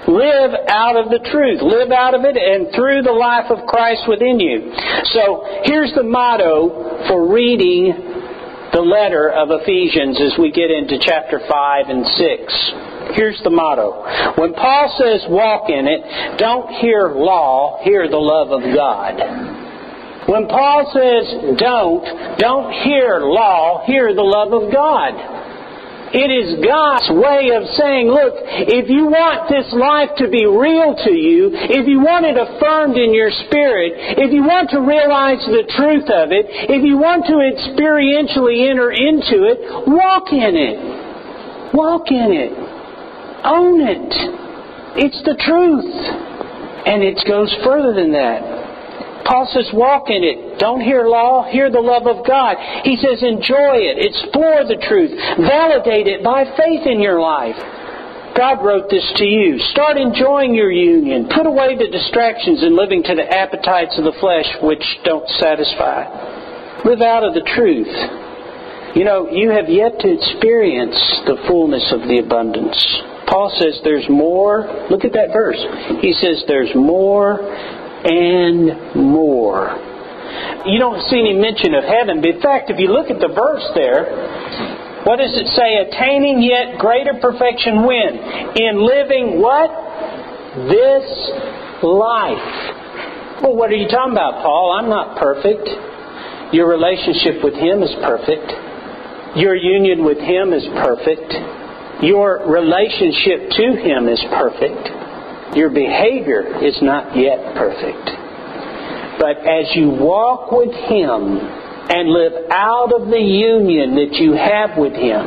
Live 0.06 0.54
out 0.68 0.94
of 0.94 1.10
the 1.10 1.18
truth. 1.18 1.60
Live 1.62 1.90
out 1.90 2.14
of 2.14 2.22
it 2.22 2.38
and 2.38 2.72
through 2.74 3.02
the 3.02 3.10
life 3.10 3.50
of 3.50 3.66
Christ 3.66 4.06
within 4.06 4.38
you. 4.38 4.70
So 5.10 5.42
here's 5.64 5.92
the 5.94 6.04
motto 6.04 7.10
for 7.10 7.26
reading 7.26 7.90
the 8.72 8.80
letter 8.80 9.30
of 9.30 9.48
Ephesians 9.50 10.20
as 10.20 10.38
we 10.38 10.52
get 10.52 10.70
into 10.70 10.98
chapter 11.02 11.40
5 11.42 11.88
and 11.88 12.06
6. 12.06 13.16
Here's 13.16 13.40
the 13.42 13.50
motto. 13.50 14.06
When 14.38 14.54
Paul 14.54 14.94
says 14.98 15.26
walk 15.28 15.70
in 15.70 15.88
it, 15.88 16.38
don't 16.38 16.70
hear 16.78 17.10
law, 17.10 17.80
hear 17.82 18.08
the 18.08 18.16
love 18.16 18.50
of 18.52 18.62
God. 18.74 19.55
When 20.26 20.48
Paul 20.50 20.90
says 20.90 21.56
don't, 21.58 22.38
don't 22.38 22.72
hear 22.82 23.22
law, 23.22 23.86
hear 23.86 24.12
the 24.12 24.26
love 24.26 24.52
of 24.52 24.72
God. 24.72 25.36
It 26.16 26.30
is 26.30 26.62
God's 26.62 27.10
way 27.10 27.50
of 27.54 27.66
saying, 27.74 28.06
look, 28.06 28.34
if 28.66 28.88
you 28.88 29.06
want 29.06 29.50
this 29.50 29.66
life 29.74 30.14
to 30.22 30.30
be 30.30 30.46
real 30.46 30.94
to 30.94 31.12
you, 31.12 31.50
if 31.52 31.86
you 31.86 31.98
want 31.98 32.26
it 32.26 32.38
affirmed 32.38 32.94
in 32.94 33.12
your 33.12 33.30
spirit, 33.46 34.18
if 34.18 34.30
you 34.30 34.42
want 34.42 34.70
to 34.70 34.80
realize 34.86 35.42
the 35.46 35.66
truth 35.74 36.06
of 36.06 36.30
it, 36.30 36.46
if 36.70 36.82
you 36.86 36.96
want 36.96 37.26
to 37.26 37.42
experientially 37.42 38.70
enter 38.70 38.94
into 38.94 39.50
it, 39.50 39.58
walk 39.90 40.30
in 40.30 40.54
it. 40.54 41.74
Walk 41.74 42.06
in 42.08 42.30
it. 42.32 42.52
Own 43.44 43.82
it. 43.82 44.10
It's 45.06 45.20
the 45.26 45.36
truth. 45.38 45.90
And 46.86 47.02
it 47.02 47.18
goes 47.26 47.50
further 47.62 47.92
than 47.92 48.12
that. 48.12 48.65
Paul 49.26 49.50
says, 49.50 49.66
walk 49.74 50.06
in 50.08 50.22
it. 50.22 50.58
Don't 50.58 50.80
hear 50.80 51.04
law, 51.06 51.50
hear 51.50 51.70
the 51.70 51.82
love 51.82 52.06
of 52.06 52.24
God. 52.26 52.56
He 52.86 52.96
says, 52.96 53.22
enjoy 53.22 53.82
it, 53.82 53.98
explore 53.98 54.62
the 54.62 54.78
truth, 54.86 55.10
validate 55.42 56.06
it 56.06 56.22
by 56.22 56.46
faith 56.56 56.86
in 56.86 57.02
your 57.02 57.20
life. 57.20 57.58
God 58.38 58.62
wrote 58.62 58.88
this 58.90 59.06
to 59.16 59.24
you. 59.24 59.58
Start 59.72 59.96
enjoying 59.96 60.54
your 60.54 60.70
union. 60.70 61.26
Put 61.34 61.46
away 61.46 61.74
the 61.74 61.88
distractions 61.88 62.62
and 62.62 62.76
living 62.76 63.02
to 63.02 63.14
the 63.16 63.24
appetites 63.24 63.96
of 63.98 64.04
the 64.04 64.16
flesh 64.20 64.46
which 64.62 64.84
don't 65.04 65.26
satisfy. 65.40 66.04
Live 66.84 67.00
out 67.00 67.24
of 67.24 67.32
the 67.32 67.48
truth. 67.56 67.88
You 68.94 69.04
know, 69.04 69.28
you 69.32 69.50
have 69.50 69.68
yet 69.68 69.98
to 70.00 70.08
experience 70.08 70.96
the 71.24 71.40
fullness 71.48 71.84
of 71.92 72.06
the 72.08 72.20
abundance. 72.20 72.76
Paul 73.26 73.50
says 73.58 73.80
there's 73.82 74.06
more. 74.08 74.86
Look 74.88 75.04
at 75.04 75.12
that 75.12 75.32
verse. 75.32 75.58
He 76.00 76.12
says 76.12 76.44
there's 76.46 76.72
more 76.76 77.40
and 78.06 78.94
more. 78.94 79.74
You 80.66 80.78
don't 80.78 81.02
see 81.10 81.18
any 81.18 81.34
mention 81.34 81.74
of 81.74 81.82
heaven, 81.82 82.22
but 82.22 82.30
in 82.30 82.40
fact, 82.42 82.70
if 82.70 82.78
you 82.78 82.90
look 82.90 83.10
at 83.10 83.18
the 83.18 83.30
verse 83.30 83.66
there, 83.74 85.02
what 85.06 85.22
does 85.22 85.34
it 85.34 85.46
say? 85.54 85.78
Attaining 85.86 86.42
yet 86.42 86.78
greater 86.78 87.14
perfection 87.22 87.86
when? 87.86 88.12
In 88.58 88.82
living 88.82 89.38
what? 89.38 89.70
This 90.66 91.06
life. 91.82 92.50
Well, 93.42 93.54
what 93.54 93.70
are 93.70 93.78
you 93.78 93.86
talking 93.86 94.12
about, 94.12 94.42
Paul? 94.42 94.74
I'm 94.74 94.88
not 94.88 95.18
perfect. 95.18 95.68
Your 96.52 96.66
relationship 96.66 97.44
with 97.44 97.54
Him 97.54 97.82
is 97.82 97.94
perfect. 98.02 98.50
Your 99.38 99.54
union 99.54 100.02
with 100.02 100.18
Him 100.18 100.52
is 100.56 100.64
perfect. 100.82 101.30
Your 102.02 102.42
relationship 102.48 103.50
to 103.50 103.66
Him 103.78 104.08
is 104.08 104.18
perfect. 104.32 104.95
Your 105.56 105.70
behavior 105.70 106.62
is 106.62 106.76
not 106.82 107.16
yet 107.16 107.56
perfect. 107.56 108.12
But 109.18 109.40
as 109.40 109.72
you 109.74 109.88
walk 109.88 110.52
with 110.52 110.68
Him 110.68 111.40
and 111.88 112.10
live 112.10 112.50
out 112.50 112.92
of 112.92 113.08
the 113.08 113.24
union 113.24 113.96
that 113.96 114.12
you 114.20 114.36
have 114.36 114.76
with 114.76 114.92
Him, 114.92 115.24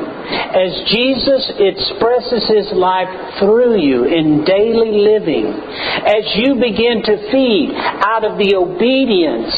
as 0.53 0.69
Jesus 0.93 1.49
expresses 1.57 2.45
His 2.45 2.69
life 2.77 3.09
through 3.39 3.81
you 3.81 4.05
in 4.05 4.45
daily 4.45 5.01
living, 5.01 5.49
as 5.49 6.25
you 6.37 6.61
begin 6.61 7.01
to 7.09 7.15
feed 7.31 7.73
out 7.73 8.21
of 8.21 8.37
the 8.37 8.53
obedience 8.53 9.55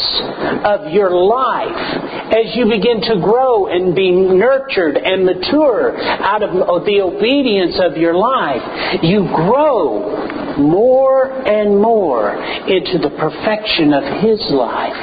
of 0.64 0.92
your 0.92 1.12
life, 1.12 2.32
as 2.32 2.56
you 2.56 2.64
begin 2.64 3.02
to 3.12 3.20
grow 3.20 3.66
and 3.66 3.94
be 3.94 4.10
nurtured 4.12 4.96
and 4.96 5.26
mature 5.26 6.00
out 6.00 6.42
of 6.42 6.84
the 6.88 7.00
obedience 7.04 7.76
of 7.82 7.98
your 7.98 8.14
life, 8.14 8.62
you 9.02 9.28
grow 9.36 10.31
more 10.58 11.30
and 11.46 11.76
more 11.80 12.34
into 12.66 12.98
the 12.98 13.10
perfection 13.18 13.92
of 13.92 14.04
His 14.22 14.40
life. 14.50 14.98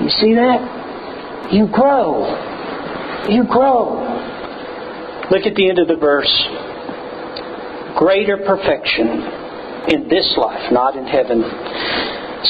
You 0.00 0.10
see 0.10 0.34
that? 0.34 1.52
You 1.52 1.66
grow. 1.66 2.28
You 3.28 3.44
grow. 3.44 3.98
Look 5.30 5.44
at 5.44 5.54
the 5.54 5.68
end 5.68 5.78
of 5.78 5.88
the 5.88 5.96
verse. 5.96 6.32
Greater 7.98 8.38
perfection 8.38 9.88
in 9.88 10.08
this 10.08 10.34
life, 10.36 10.72
not 10.72 10.96
in 10.96 11.04
heaven. 11.04 11.42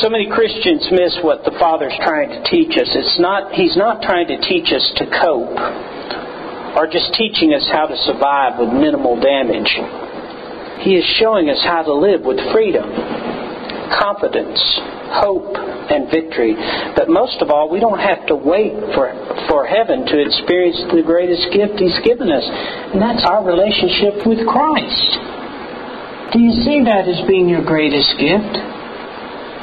So 0.02 0.10
many 0.10 0.28
Christians 0.28 0.86
miss 0.92 1.16
what 1.22 1.44
the 1.44 1.56
Father's 1.58 1.96
trying 2.04 2.28
to 2.28 2.42
teach 2.50 2.76
us. 2.76 2.90
It's 2.92 3.18
not, 3.18 3.52
He's 3.54 3.76
not 3.76 4.02
trying 4.02 4.28
to 4.28 4.38
teach 4.42 4.70
us 4.70 4.84
to 4.96 5.06
cope 5.08 5.58
or 6.76 6.86
just 6.86 7.14
teaching 7.14 7.54
us 7.54 7.64
how 7.72 7.86
to 7.86 7.96
survive 8.04 8.60
with 8.60 8.68
minimal 8.68 9.18
damage. 9.18 9.72
He 10.80 10.94
is 10.94 11.04
showing 11.18 11.50
us 11.50 11.58
how 11.62 11.82
to 11.82 11.94
live 11.94 12.22
with 12.22 12.38
freedom, 12.52 12.86
confidence, 13.98 14.58
hope, 15.18 15.56
and 15.90 16.10
victory. 16.10 16.54
But 16.94 17.08
most 17.08 17.40
of 17.40 17.50
all, 17.50 17.68
we 17.68 17.80
don't 17.80 17.98
have 17.98 18.26
to 18.28 18.36
wait 18.36 18.72
for, 18.94 19.10
for 19.48 19.66
heaven 19.66 20.06
to 20.06 20.16
experience 20.20 20.78
the 20.92 21.02
greatest 21.02 21.50
gift 21.52 21.80
He's 21.80 21.98
given 22.04 22.30
us, 22.30 22.44
and 22.44 23.00
that's 23.00 23.24
our 23.24 23.44
relationship 23.44 24.22
with 24.26 24.46
Christ. 24.46 25.10
Do 26.32 26.38
you 26.38 26.52
see 26.62 26.84
that 26.84 27.08
as 27.08 27.26
being 27.26 27.48
your 27.48 27.64
greatest 27.64 28.14
gift? 28.20 28.54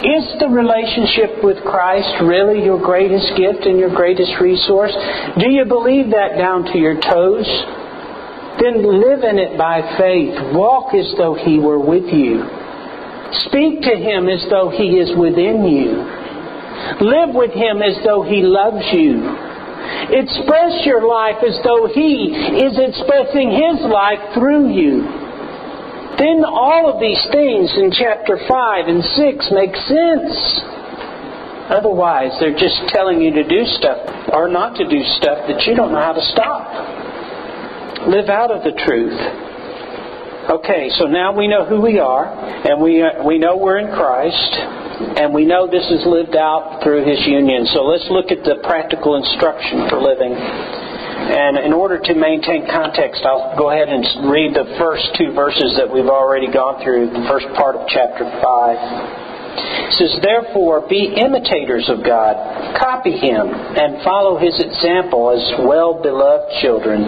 Is 0.04 0.28
the 0.44 0.52
relationship 0.52 1.40
with 1.42 1.64
Christ 1.64 2.10
really 2.22 2.66
your 2.66 2.82
greatest 2.82 3.32
gift 3.38 3.66
and 3.66 3.80
your 3.80 3.94
greatest 3.94 4.34
resource? 4.42 4.92
Do 5.40 5.50
you 5.50 5.64
believe 5.64 6.12
that 6.12 6.38
down 6.38 6.66
to 6.74 6.78
your 6.78 7.00
toes? 7.00 7.48
Then 8.66 8.82
live 8.82 9.22
in 9.22 9.38
it 9.38 9.62
by 9.62 9.78
faith. 9.94 10.34
Walk 10.58 10.98
as 10.98 11.14
though 11.22 11.38
He 11.38 11.62
were 11.62 11.78
with 11.78 12.10
you. 12.10 12.42
Speak 13.46 13.86
to 13.86 13.94
Him 13.94 14.26
as 14.26 14.42
though 14.50 14.74
He 14.74 14.98
is 14.98 15.14
within 15.14 15.70
you. 15.70 16.02
Live 16.98 17.38
with 17.38 17.54
Him 17.54 17.86
as 17.86 17.94
though 18.02 18.26
He 18.26 18.42
loves 18.42 18.82
you. 18.90 19.22
Express 20.10 20.82
your 20.82 21.06
life 21.06 21.46
as 21.46 21.62
though 21.62 21.94
He 21.94 22.34
is 22.66 22.74
expressing 22.82 23.54
His 23.54 23.86
life 23.86 24.34
through 24.34 24.74
you. 24.74 25.06
Then 26.18 26.42
all 26.42 26.90
of 26.90 26.98
these 26.98 27.22
things 27.30 27.70
in 27.78 27.94
chapter 27.94 28.42
5 28.50 28.50
and 28.90 29.06
6 29.06 29.46
make 29.54 29.78
sense. 29.86 30.34
Otherwise, 31.70 32.34
they're 32.42 32.58
just 32.58 32.82
telling 32.90 33.22
you 33.22 33.30
to 33.30 33.46
do 33.46 33.62
stuff 33.78 34.10
or 34.34 34.50
not 34.50 34.74
to 34.82 34.90
do 34.90 35.06
stuff 35.22 35.46
that 35.46 35.62
you 35.70 35.78
don't 35.78 35.94
know 35.94 36.02
how 36.02 36.18
to 36.18 36.26
stop. 36.34 37.05
Live 38.06 38.30
out 38.30 38.54
of 38.54 38.62
the 38.62 38.78
truth. 38.86 39.18
Okay, 40.46 40.94
so 41.02 41.10
now 41.10 41.34
we 41.34 41.50
know 41.50 41.66
who 41.66 41.82
we 41.82 41.98
are, 41.98 42.30
and 42.30 42.78
we, 42.78 43.02
uh, 43.02 43.26
we 43.26 43.40
know 43.40 43.58
we're 43.58 43.82
in 43.82 43.90
Christ, 43.98 44.54
and 45.18 45.34
we 45.34 45.44
know 45.44 45.66
this 45.66 45.90
is 45.90 46.06
lived 46.06 46.38
out 46.38 46.86
through 46.86 47.02
His 47.02 47.18
union. 47.26 47.66
So 47.74 47.82
let's 47.82 48.06
look 48.14 48.30
at 48.30 48.46
the 48.46 48.62
practical 48.62 49.18
instruction 49.18 49.90
for 49.90 49.98
living. 49.98 50.38
And 50.38 51.58
in 51.58 51.74
order 51.74 51.98
to 51.98 52.14
maintain 52.14 52.70
context, 52.70 53.26
I'll 53.26 53.58
go 53.58 53.74
ahead 53.74 53.90
and 53.90 54.30
read 54.30 54.54
the 54.54 54.78
first 54.78 55.18
two 55.18 55.34
verses 55.34 55.74
that 55.82 55.90
we've 55.90 56.06
already 56.06 56.54
gone 56.54 56.86
through, 56.86 57.10
the 57.10 57.26
first 57.26 57.50
part 57.58 57.74
of 57.74 57.90
chapter 57.90 58.22
5. 58.22 59.25
It 59.58 59.94
says, 59.94 60.20
Therefore, 60.22 60.88
be 60.88 61.16
imitators 61.16 61.88
of 61.90 62.04
God, 62.04 62.36
copy 62.78 63.16
him, 63.18 63.48
and 63.48 64.04
follow 64.04 64.38
his 64.38 64.60
example 64.60 65.32
as 65.32 65.66
well 65.66 66.02
beloved 66.02 66.62
children. 66.62 67.06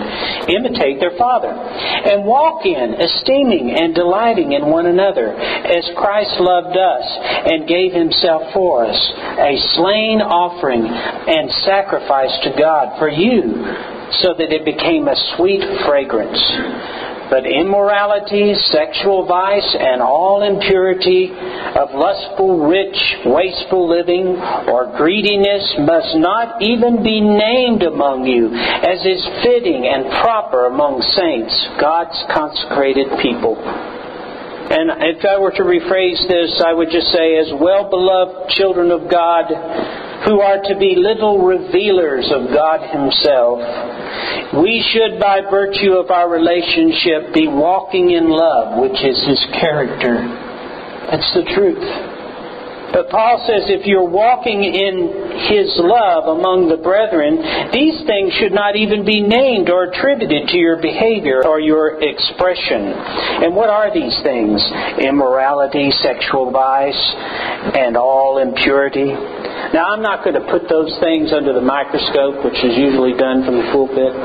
Imitate 0.48 1.00
their 1.00 1.18
Father, 1.18 1.52
and 1.52 2.26
walk 2.26 2.66
in, 2.66 2.96
esteeming 2.96 3.76
and 3.76 3.94
delighting 3.96 4.54
in 4.54 4.70
one 4.70 4.86
another, 4.86 5.34
as 5.34 5.90
Christ 5.98 6.40
loved 6.40 6.78
us 6.78 7.06
and 7.48 7.68
gave 7.68 7.94
himself 7.94 8.54
for 8.54 8.86
us, 8.86 9.00
a 9.40 9.56
slain 9.76 10.22
offering 10.22 10.86
and 10.86 11.52
sacrifice 11.66 12.34
to 12.44 12.56
God 12.58 12.98
for 13.00 13.10
you, 13.10 13.66
so 14.24 14.34
that 14.38 14.54
it 14.54 14.64
became 14.64 15.08
a 15.08 15.18
sweet 15.36 15.62
fragrance. 15.86 16.40
But 17.30 17.46
immorality, 17.46 18.56
sexual 18.72 19.28
vice, 19.28 19.76
and 19.76 20.02
all 20.02 20.44
impurity 20.44 21.32
of 21.32 21.92
lustful, 21.92 22.68
rich, 22.68 22.96
wasteful 23.26 23.84
living 23.84 24.40
or 24.72 24.96
greediness 24.96 25.76
must 25.84 26.16
not 26.16 26.62
even 26.62 27.04
be 27.04 27.20
named 27.20 27.84
among 27.84 28.26
you, 28.26 28.48
as 28.56 29.04
is 29.04 29.22
fitting 29.44 29.88
and 29.88 30.08
proper 30.24 30.68
among 30.68 31.02
saints, 31.02 31.54
God's 31.80 32.16
consecrated 32.32 33.08
people. 33.20 33.60
And 34.68 34.92
if 35.16 35.24
I 35.24 35.40
were 35.40 35.52
to 35.52 35.64
rephrase 35.64 36.28
this, 36.28 36.64
I 36.66 36.74
would 36.74 36.92
just 36.92 37.08
say, 37.08 37.40
as 37.40 37.52
well 37.56 37.90
beloved 37.90 38.52
children 38.52 38.92
of 38.92 39.10
God, 39.10 39.48
who 40.26 40.42
are 40.42 40.62
to 40.64 40.76
be 40.80 40.96
little 40.98 41.46
revealers 41.46 42.32
of 42.34 42.50
God 42.50 42.82
Himself, 42.90 43.60
we 44.64 44.82
should, 44.94 45.20
by 45.20 45.42
virtue 45.50 45.94
of 45.94 46.10
our 46.10 46.30
relationship, 46.30 47.34
be 47.34 47.48
walking 47.48 48.12
in 48.12 48.30
love, 48.30 48.80
which 48.80 48.98
is 49.04 49.18
His 49.28 49.46
character. 49.54 50.16
That's 51.12 51.34
the 51.34 51.44
truth. 51.54 52.18
But 52.92 53.10
Paul 53.10 53.44
says 53.46 53.68
if 53.68 53.86
you're 53.86 54.08
walking 54.08 54.64
in 54.64 55.12
His 55.52 55.76
love 55.76 56.40
among 56.40 56.72
the 56.72 56.80
brethren, 56.80 57.70
these 57.76 58.00
things 58.08 58.32
should 58.40 58.56
not 58.56 58.80
even 58.80 59.04
be 59.04 59.20
named 59.20 59.70
or 59.70 59.92
attributed 59.92 60.48
to 60.48 60.58
your 60.58 60.82
behavior 60.82 61.44
or 61.46 61.60
your 61.60 62.00
expression. 62.00 62.96
And 63.44 63.56
what 63.56 63.70
are 63.70 63.94
these 63.94 64.16
things? 64.24 64.64
Immorality, 65.04 65.92
sexual 66.00 66.50
vice, 66.50 67.04
and 67.76 67.98
all 67.98 68.40
impurity. 68.40 69.12
Now, 69.74 69.92
I'm 69.92 70.02
not 70.02 70.24
going 70.24 70.40
to 70.40 70.48
put 70.48 70.70
those 70.70 70.96
things 71.04 71.34
under 71.36 71.52
the 71.52 71.64
microscope, 71.64 72.44
which 72.44 72.60
is 72.64 72.78
usually 72.78 73.18
done 73.20 73.44
from 73.44 73.60
the 73.60 73.68
pulpit. 73.76 74.16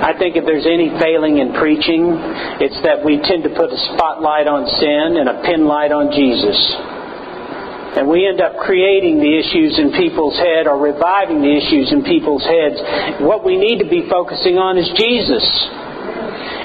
I 0.00 0.16
think 0.16 0.34
if 0.34 0.48
there's 0.48 0.66
any 0.66 0.90
failing 0.96 1.38
in 1.38 1.52
preaching, 1.52 2.16
it's 2.58 2.80
that 2.82 3.04
we 3.04 3.20
tend 3.20 3.44
to 3.44 3.52
put 3.52 3.68
a 3.68 3.80
spotlight 3.94 4.48
on 4.48 4.64
sin 4.80 5.20
and 5.20 5.28
a 5.28 5.44
pin 5.44 5.68
light 5.68 5.92
on 5.92 6.10
Jesus. 6.10 6.56
And 8.00 8.08
we 8.08 8.24
end 8.24 8.40
up 8.40 8.56
creating 8.64 9.20
the 9.20 9.32
issues 9.38 9.76
in 9.76 9.92
people's 9.92 10.38
head 10.40 10.66
or 10.66 10.78
reviving 10.78 11.42
the 11.42 11.52
issues 11.52 11.92
in 11.92 12.02
people's 12.02 12.46
heads. 12.46 12.80
What 13.20 13.44
we 13.44 13.58
need 13.60 13.82
to 13.84 13.88
be 13.90 14.08
focusing 14.08 14.56
on 14.56 14.78
is 14.78 14.88
Jesus. 14.96 15.44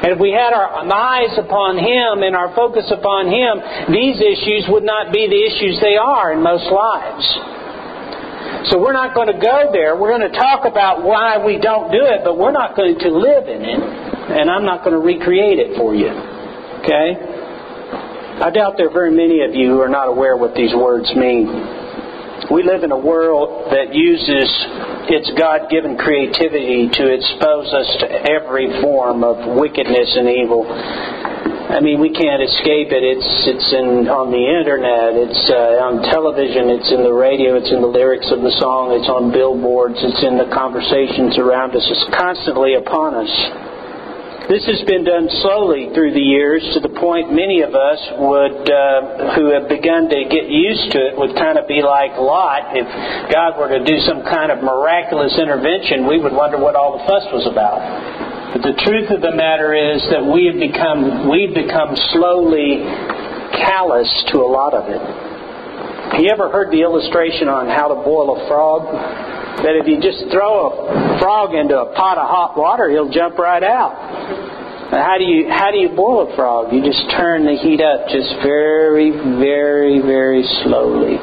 And 0.05 0.13
if 0.13 0.19
we 0.21 0.31
had 0.31 0.53
our 0.53 0.85
eyes 0.85 1.33
upon 1.35 1.81
Him 1.81 2.21
and 2.21 2.37
our 2.37 2.53
focus 2.53 2.87
upon 2.93 3.27
Him, 3.27 3.57
these 3.91 4.21
issues 4.21 4.69
would 4.69 4.85
not 4.85 5.11
be 5.11 5.27
the 5.27 5.41
issues 5.49 5.81
they 5.81 5.97
are 5.97 6.31
in 6.31 6.45
most 6.45 6.69
lives. 6.71 7.25
So 8.71 8.81
we're 8.81 8.97
not 8.97 9.13
going 9.13 9.27
to 9.27 9.37
go 9.37 9.69
there. 9.71 9.95
We're 9.95 10.17
going 10.17 10.25
to 10.25 10.37
talk 10.37 10.65
about 10.65 11.03
why 11.03 11.37
we 11.37 11.59
don't 11.59 11.91
do 11.91 12.01
it, 12.01 12.21
but 12.23 12.37
we're 12.37 12.55
not 12.55 12.75
going 12.75 12.97
to 12.97 13.09
live 13.09 13.45
in 13.47 13.61
it. 13.61 13.79
And 13.79 14.49
I'm 14.49 14.65
not 14.65 14.83
going 14.83 14.97
to 14.97 15.03
recreate 15.05 15.59
it 15.59 15.77
for 15.77 15.93
you. 15.93 16.09
Okay? 16.81 17.35
I 18.41 18.49
doubt 18.49 18.73
there 18.77 18.89
are 18.89 18.93
very 18.93 19.13
many 19.13 19.45
of 19.45 19.53
you 19.53 19.69
who 19.69 19.81
are 19.81 19.89
not 19.89 20.09
aware 20.09 20.35
what 20.35 20.55
these 20.55 20.73
words 20.73 21.13
mean. 21.15 21.45
We 22.51 22.63
live 22.63 22.83
in 22.83 22.91
a 22.91 22.97
world 22.97 23.71
that 23.71 23.93
uses 23.93 24.49
its 25.09 25.29
God 25.37 25.69
given 25.69 25.97
creativity 25.97 26.89
to 26.89 27.03
expose 27.13 27.69
us 27.69 27.89
to 28.01 28.07
every 28.09 28.81
form 28.81 29.23
of 29.23 29.57
wickedness 29.57 30.09
and 30.17 30.27
evil. 30.29 30.65
I 31.75 31.83
mean, 31.83 31.99
we 31.99 32.07
can't 32.07 32.39
escape 32.39 32.95
it. 32.95 33.03
It's 33.03 33.31
it's 33.51 33.69
in 33.75 34.07
on 34.07 34.31
the 34.31 34.39
internet. 34.39 35.11
It's 35.27 35.43
uh, 35.51 35.83
on 35.83 36.07
television. 36.07 36.71
It's 36.71 36.87
in 36.87 37.03
the 37.03 37.11
radio. 37.11 37.59
It's 37.59 37.67
in 37.67 37.83
the 37.83 37.91
lyrics 37.91 38.31
of 38.31 38.39
the 38.39 38.55
song. 38.63 38.95
It's 38.95 39.11
on 39.11 39.35
billboards. 39.35 39.99
It's 39.99 40.23
in 40.23 40.39
the 40.39 40.47
conversations 40.55 41.35
around 41.35 41.75
us. 41.75 41.83
It's 41.83 42.07
constantly 42.15 42.79
upon 42.79 43.19
us. 43.19 43.33
This 44.47 44.63
has 44.71 44.87
been 44.87 45.03
done 45.03 45.27
slowly 45.43 45.91
through 45.91 46.15
the 46.15 46.23
years 46.23 46.63
to 46.77 46.79
the 46.79 46.95
point 46.95 47.35
many 47.35 47.59
of 47.59 47.75
us 47.75 47.99
would, 48.23 48.61
uh, 48.71 49.33
who 49.35 49.51
have 49.51 49.67
begun 49.67 50.07
to 50.07 50.19
get 50.31 50.47
used 50.47 50.95
to 50.95 51.11
it, 51.11 51.17
would 51.17 51.35
kind 51.35 51.59
of 51.59 51.67
be 51.67 51.81
like 51.83 52.15
Lot. 52.15 52.71
If 52.77 52.87
God 53.33 53.59
were 53.59 53.73
to 53.73 53.83
do 53.83 53.99
some 54.07 54.23
kind 54.23 54.53
of 54.53 54.63
miraculous 54.63 55.35
intervention, 55.35 56.07
we 56.07 56.23
would 56.23 56.31
wonder 56.31 56.55
what 56.55 56.77
all 56.77 56.95
the 56.95 57.03
fuss 57.03 57.25
was 57.35 57.49
about. 57.51 58.24
But 58.55 58.63
the 58.71 58.79
truth 58.87 59.11
of 59.11 59.19
the 59.19 59.35
matter 59.35 59.75
is 59.75 59.99
that 60.15 60.23
we 60.23 60.47
have 60.47 60.55
become, 60.55 61.27
we've 61.27 61.51
become 61.51 61.91
slowly 62.15 62.87
callous 63.51 64.07
to 64.31 64.39
a 64.39 64.47
lot 64.47 64.71
of 64.71 64.87
it. 64.87 65.03
Have 66.15 66.23
you 66.23 66.31
ever 66.31 66.47
heard 66.47 66.71
the 66.71 66.79
illustration 66.79 67.51
on 67.51 67.67
how 67.67 67.91
to 67.91 67.99
boil 67.99 68.39
a 68.39 68.47
frog? 68.47 68.87
That 69.59 69.75
if 69.75 69.91
you 69.91 69.99
just 69.99 70.31
throw 70.31 70.71
a 70.71 71.19
frog 71.19 71.51
into 71.51 71.75
a 71.75 71.91
pot 71.99 72.15
of 72.15 72.31
hot 72.31 72.55
water, 72.55 72.87
he'll 72.87 73.11
jump 73.11 73.35
right 73.35 73.59
out. 73.59 73.91
How 74.87 75.19
do 75.19 75.27
you 75.27 75.51
how 75.51 75.75
do 75.75 75.77
you 75.77 75.91
boil 75.91 76.31
a 76.31 76.35
frog? 76.39 76.71
You 76.71 76.79
just 76.79 77.11
turn 77.11 77.43
the 77.43 77.59
heat 77.59 77.83
up 77.83 78.07
just 78.07 78.39
very, 78.39 79.11
very, 79.35 79.99
very 79.99 80.47
slowly. 80.63 81.19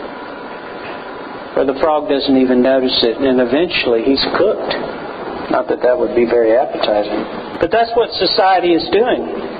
Or 1.57 1.65
the 1.65 1.81
frog 1.81 2.13
doesn't 2.13 2.37
even 2.37 2.61
notice 2.61 3.01
it, 3.01 3.17
and 3.17 3.41
eventually 3.41 4.05
he's 4.05 4.21
cooked. 4.37 5.02
Not 5.53 5.69
that 5.69 5.85
that 5.85 5.93
would 5.93 6.17
be 6.17 6.25
very 6.25 6.57
appetizing. 6.57 7.61
But 7.61 7.69
that's 7.69 7.93
what 7.93 8.09
society 8.17 8.73
is 8.73 8.89
doing. 8.89 9.53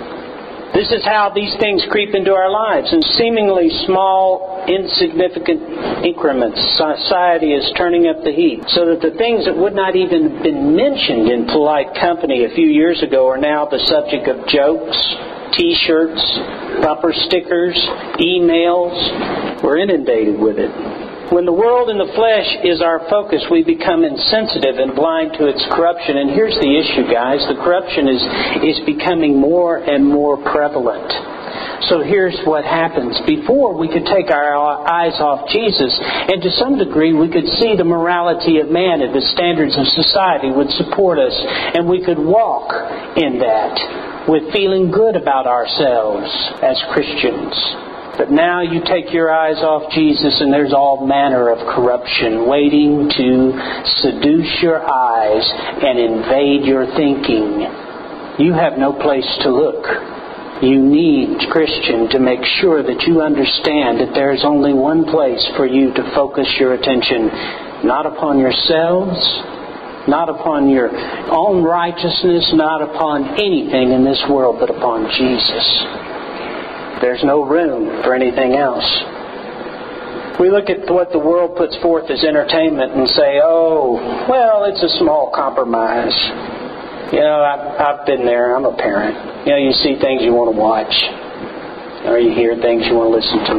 This 0.73 0.89
is 0.89 1.05
how 1.05 1.29
these 1.29 1.53
things 1.61 1.85
creep 1.93 2.17
into 2.17 2.33
our 2.33 2.49
lives 2.49 2.89
in 2.97 3.03
seemingly 3.21 3.69
small, 3.85 4.65
insignificant 4.65 5.61
increments. 6.01 6.57
Society 6.81 7.53
is 7.53 7.71
turning 7.77 8.09
up 8.09 8.25
the 8.25 8.33
heat 8.33 8.65
so 8.73 8.89
that 8.89 9.05
the 9.05 9.13
things 9.21 9.45
that 9.45 9.53
would 9.53 9.77
not 9.77 9.95
even 9.97 10.33
have 10.33 10.43
been 10.43 10.75
mentioned 10.75 11.29
in 11.29 11.45
polite 11.45 11.93
company 12.01 12.49
a 12.49 12.55
few 12.57 12.73
years 12.73 13.05
ago 13.05 13.29
are 13.29 13.37
now 13.37 13.69
the 13.69 13.85
subject 13.85 14.33
of 14.33 14.49
jokes, 14.49 14.97
t-shirts, 15.53 16.25
bumper 16.81 17.13
stickers, 17.29 17.77
emails. 18.17 18.97
We're 19.61 19.77
inundated 19.77 20.41
with 20.41 20.57
it. 20.57 20.73
When 21.33 21.49
the 21.49 21.57
world 21.57 21.89
and 21.89 21.97
the 21.97 22.13
flesh 22.13 22.61
is 22.61 22.85
our 22.85 23.09
focus, 23.09 23.41
we 23.49 23.65
become 23.65 24.05
insensitive 24.05 24.77
and 24.77 24.93
blind 24.93 25.33
to 25.41 25.49
its 25.49 25.65
corruption. 25.73 26.21
And 26.21 26.29
here's 26.29 26.53
the 26.61 26.69
issue, 26.77 27.09
guys. 27.09 27.41
The 27.49 27.57
corruption 27.57 28.05
is, 28.05 28.21
is 28.61 28.79
becoming 28.85 29.41
more 29.41 29.81
and 29.81 30.05
more 30.05 30.37
prevalent. 30.53 31.09
So 31.89 32.05
here's 32.05 32.37
what 32.45 32.69
happens. 32.69 33.17
Before, 33.25 33.73
we 33.81 33.89
could 33.89 34.05
take 34.05 34.29
our 34.29 34.61
eyes 34.85 35.17
off 35.25 35.49
Jesus, 35.49 35.89
and 36.05 36.45
to 36.45 36.53
some 36.61 36.77
degree, 36.77 37.17
we 37.17 37.33
could 37.33 37.49
see 37.57 37.81
the 37.81 37.89
morality 37.89 38.61
of 38.61 38.69
man 38.69 39.01
and 39.01 39.17
the 39.17 39.25
standards 39.33 39.73
of 39.73 39.89
society 39.89 40.53
would 40.53 40.69
support 40.77 41.17
us, 41.17 41.33
and 41.73 41.89
we 41.89 42.05
could 42.05 42.21
walk 42.21 42.77
in 43.17 43.41
that 43.41 44.29
with 44.29 44.53
feeling 44.53 44.93
good 44.93 45.17
about 45.17 45.49
ourselves 45.49 46.29
as 46.61 46.77
Christians. 46.93 47.57
But 48.19 48.31
now 48.31 48.61
you 48.61 48.83
take 48.85 49.13
your 49.13 49.33
eyes 49.33 49.57
off 49.65 49.91
Jesus 49.93 50.41
and 50.41 50.53
there's 50.53 50.75
all 50.75 51.07
manner 51.07 51.49
of 51.49 51.59
corruption 51.75 52.47
waiting 52.47 53.09
to 53.09 53.33
seduce 54.05 54.53
your 54.61 54.85
eyes 54.85 55.45
and 55.81 55.99
invade 55.99 56.69
your 56.69 56.85
thinking. 56.93 57.65
You 58.39 58.53
have 58.53 58.77
no 58.77 58.93
place 58.93 59.29
to 59.43 59.49
look. 59.49 59.85
You 60.63 60.79
need, 60.79 61.51
Christian, 61.51 62.09
to 62.11 62.21
make 62.21 62.45
sure 62.61 62.85
that 62.85 63.03
you 63.09 63.23
understand 63.23 63.99
that 63.99 64.13
there 64.15 64.31
is 64.33 64.45
only 64.45 64.73
one 64.73 65.05
place 65.05 65.43
for 65.57 65.67
you 65.67 65.93
to 65.95 66.13
focus 66.15 66.47
your 66.61 66.75
attention, 66.75 67.27
not 67.83 68.07
upon 68.07 68.39
yourselves, 68.39 69.19
not 70.07 70.29
upon 70.29 70.69
your 70.69 70.91
own 71.33 71.65
righteousness, 71.65 72.53
not 72.55 72.83
upon 72.83 73.41
anything 73.41 73.91
in 73.93 74.05
this 74.05 74.23
world, 74.29 74.57
but 74.61 74.71
upon 74.71 75.11
Jesus. 75.17 76.02
There's 77.03 77.27
no 77.27 77.43
room 77.43 77.91
for 78.07 78.15
anything 78.15 78.55
else. 78.55 78.87
We 80.39 80.49
look 80.55 80.71
at 80.71 80.87
what 80.87 81.11
the 81.11 81.19
world 81.19 81.59
puts 81.59 81.75
forth 81.83 82.09
as 82.09 82.23
entertainment 82.23 82.95
and 82.95 83.11
say, 83.11 83.43
oh, 83.43 83.99
well, 84.31 84.65
it's 84.71 84.81
a 84.81 84.93
small 85.03 85.35
compromise. 85.35 86.15
You 87.13 87.21
know, 87.21 87.43
I've, 87.43 87.67
I've 87.75 88.07
been 88.07 88.25
there. 88.25 88.55
I'm 88.55 88.65
a 88.65 88.73
parent. 88.79 89.19
You 89.45 89.53
know, 89.53 89.61
you 89.61 89.75
see 89.83 89.99
things 89.99 90.23
you 90.23 90.33
want 90.33 90.55
to 90.55 90.57
watch, 90.57 90.95
or 92.07 92.23
you 92.23 92.33
hear 92.33 92.55
things 92.63 92.87
you 92.87 92.95
want 92.95 93.11
to 93.11 93.15
listen 93.19 93.39
to. 93.51 93.55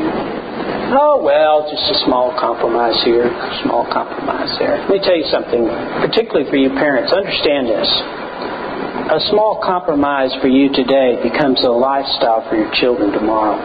Oh, 0.96 1.20
well, 1.20 1.68
just 1.68 1.84
a 1.84 1.98
small 2.08 2.32
compromise 2.40 2.96
here, 3.04 3.28
small 3.68 3.84
compromise 3.92 4.56
there. 4.58 4.80
Let 4.88 4.90
me 4.90 5.02
tell 5.04 5.20
you 5.20 5.28
something, 5.30 5.68
particularly 6.00 6.48
for 6.50 6.56
you 6.56 6.72
parents. 6.80 7.12
Understand 7.12 7.68
this 7.68 7.92
a 9.12 9.20
small 9.28 9.60
compromise 9.60 10.32
for 10.40 10.48
you 10.48 10.72
today 10.72 11.20
becomes 11.20 11.60
a 11.64 11.70
lifestyle 11.70 12.48
for 12.48 12.56
your 12.56 12.72
children 12.72 13.12
tomorrow. 13.12 13.60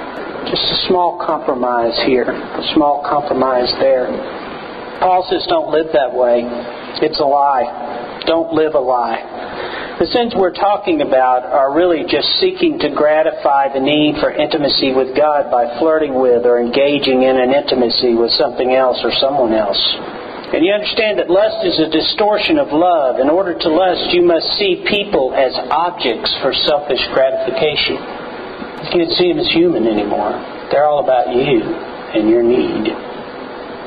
Just 0.51 0.62
a 0.62 0.79
small 0.88 1.22
compromise 1.22 1.94
here, 2.07 2.27
a 2.27 2.64
small 2.74 3.07
compromise 3.07 3.70
there. 3.79 4.11
Paul 4.98 5.22
says, 5.31 5.46
don't 5.46 5.70
live 5.70 5.94
that 5.94 6.11
way. 6.11 6.42
It's 7.07 7.20
a 7.20 7.24
lie. 7.24 8.22
Don't 8.27 8.53
live 8.53 8.74
a 8.74 8.83
lie. 8.83 9.22
The 10.01 10.07
sins 10.11 10.35
we're 10.35 10.55
talking 10.55 11.03
about 11.03 11.46
are 11.46 11.74
really 11.74 12.03
just 12.09 12.27
seeking 12.40 12.79
to 12.81 12.90
gratify 12.90 13.72
the 13.74 13.81
need 13.81 14.18
for 14.18 14.31
intimacy 14.31 14.90
with 14.90 15.14
God 15.14 15.51
by 15.51 15.79
flirting 15.79 16.18
with 16.18 16.46
or 16.46 16.59
engaging 16.59 17.22
in 17.22 17.38
an 17.38 17.55
intimacy 17.55 18.14
with 18.14 18.31
something 18.35 18.74
else 18.74 18.98
or 19.03 19.12
someone 19.22 19.55
else. 19.55 19.79
And 20.54 20.64
you 20.64 20.72
understand 20.72 21.18
that 21.18 21.28
lust 21.28 21.61
is 21.66 21.78
a 21.78 21.90
distortion 21.90 22.58
of 22.58 22.72
love. 22.72 23.20
In 23.20 23.28
order 23.28 23.52
to 23.52 23.68
lust, 23.68 24.14
you 24.14 24.22
must 24.22 24.46
see 24.56 24.82
people 24.88 25.34
as 25.34 25.52
objects 25.70 26.32
for 26.40 26.54
selfish 26.54 27.04
gratification. 27.12 28.00
You 28.80 28.88
can't 28.88 29.12
see 29.12 29.28
them 29.28 29.40
as 29.40 29.48
human 29.52 29.87
anymore. 29.87 30.32
They're 30.72 30.87
all 30.87 31.04
about 31.04 31.34
you 31.34 31.61
and 32.16 32.30
your 32.30 32.42
need. 32.42 33.08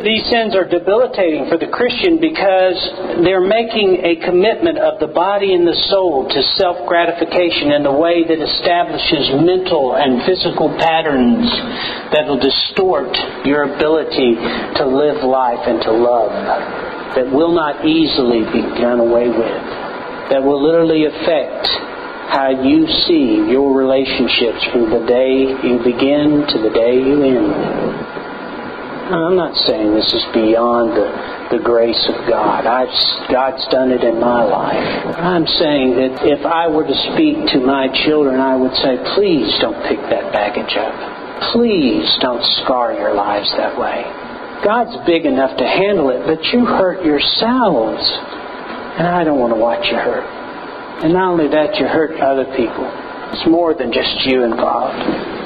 These 0.02 0.34
sins 0.34 0.58
are 0.58 0.66
debilitating 0.66 1.46
for 1.46 1.62
the 1.62 1.70
Christian 1.70 2.18
because 2.18 2.74
they're 3.22 3.46
making 3.46 4.02
a 4.02 4.18
commitment 4.26 4.82
of 4.82 4.98
the 4.98 5.14
body 5.14 5.54
and 5.54 5.62
the 5.62 5.78
soul 5.94 6.26
to 6.26 6.42
self 6.58 6.90
gratification 6.90 7.70
in 7.70 7.86
a 7.86 7.94
way 7.94 8.26
that 8.26 8.42
establishes 8.42 9.30
mental 9.46 9.94
and 9.94 10.26
physical 10.26 10.74
patterns 10.82 11.46
that 12.18 12.26
will 12.26 12.42
distort 12.42 13.14
your 13.46 13.78
ability 13.78 14.42
to 14.82 14.84
live 14.90 15.22
life 15.22 15.70
and 15.70 15.78
to 15.86 15.94
love, 15.94 16.34
that 17.14 17.30
will 17.30 17.54
not 17.54 17.86
easily 17.86 18.42
be 18.50 18.66
done 18.82 18.98
away 18.98 19.30
with, 19.30 19.62
that 20.34 20.42
will 20.42 20.66
literally 20.66 21.06
affect 21.06 21.70
how 22.34 22.50
you 22.50 22.88
see 23.06 23.46
your 23.54 23.78
relationships 23.78 24.66
from 24.74 24.90
the 24.90 25.06
day 25.06 25.46
you 25.62 25.78
begin 25.86 26.42
to 26.50 26.58
the 26.58 26.74
day 26.74 26.98
you 26.98 27.22
end. 27.22 28.11
I'm 29.14 29.36
not 29.36 29.56
saying 29.68 29.94
this 29.94 30.14
is 30.14 30.24
beyond 30.32 30.96
the, 30.96 31.12
the 31.58 31.62
grace 31.64 32.00
of 32.08 32.16
God. 32.32 32.66
I've, 32.66 32.92
God's 33.28 33.68
done 33.68 33.92
it 33.92 34.04
in 34.04 34.20
my 34.20 34.44
life. 34.44 35.18
I'm 35.20 35.46
saying 35.46 36.00
that 36.00 36.24
if 36.24 36.46
I 36.46 36.68
were 36.68 36.88
to 36.88 36.98
speak 37.12 37.52
to 37.52 37.60
my 37.60 37.92
children, 38.08 38.40
I 38.40 38.56
would 38.56 38.72
say, 38.80 38.96
please 39.16 39.52
don't 39.60 39.76
pick 39.84 40.00
that 40.08 40.32
baggage 40.32 40.78
up. 40.80 40.96
Please 41.52 42.08
don't 42.22 42.44
scar 42.64 42.94
your 42.94 43.14
lives 43.14 43.52
that 43.58 43.76
way. 43.76 44.08
God's 44.64 44.96
big 45.06 45.26
enough 45.26 45.58
to 45.58 45.68
handle 45.68 46.10
it, 46.12 46.24
but 46.24 46.40
you 46.54 46.64
hurt 46.66 47.04
yourselves. 47.04 48.00
And 48.96 49.08
I 49.08 49.24
don't 49.24 49.40
want 49.40 49.52
to 49.52 49.60
watch 49.60 49.88
you 49.92 49.98
hurt. 49.98 50.24
And 51.04 51.14
not 51.14 51.32
only 51.32 51.50
that, 51.50 51.76
you 51.76 51.86
hurt 51.88 52.16
other 52.22 52.46
people. 52.56 52.88
It's 53.34 53.48
more 53.48 53.74
than 53.74 53.92
just 53.92 54.24
you 54.24 54.44
involved 54.44 55.41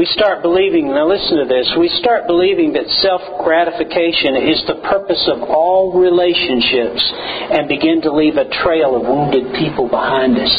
we 0.00 0.08
start 0.16 0.40
believing, 0.40 0.88
now 0.88 1.04
listen 1.04 1.36
to 1.36 1.44
this, 1.44 1.68
we 1.76 1.92
start 2.00 2.24
believing 2.24 2.72
that 2.72 2.88
self 3.04 3.20
gratification 3.44 4.32
is 4.48 4.64
the 4.64 4.80
purpose 4.88 5.20
of 5.28 5.44
all 5.44 5.92
relationships 5.92 7.04
and 7.52 7.68
begin 7.68 8.00
to 8.00 8.08
leave 8.08 8.40
a 8.40 8.48
trail 8.64 8.96
of 8.96 9.04
wounded 9.04 9.52
people 9.60 9.92
behind 9.92 10.40
us. 10.40 10.56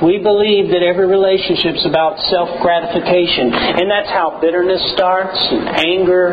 We 0.00 0.16
believe 0.16 0.72
that 0.72 0.80
every 0.80 1.04
relationship 1.04 1.76
is 1.76 1.84
about 1.84 2.16
self 2.32 2.48
gratification, 2.64 3.52
and 3.52 3.92
that's 3.92 4.08
how 4.08 4.40
bitterness 4.40 4.80
starts 4.96 5.36
and 5.36 5.68
anger. 5.68 6.32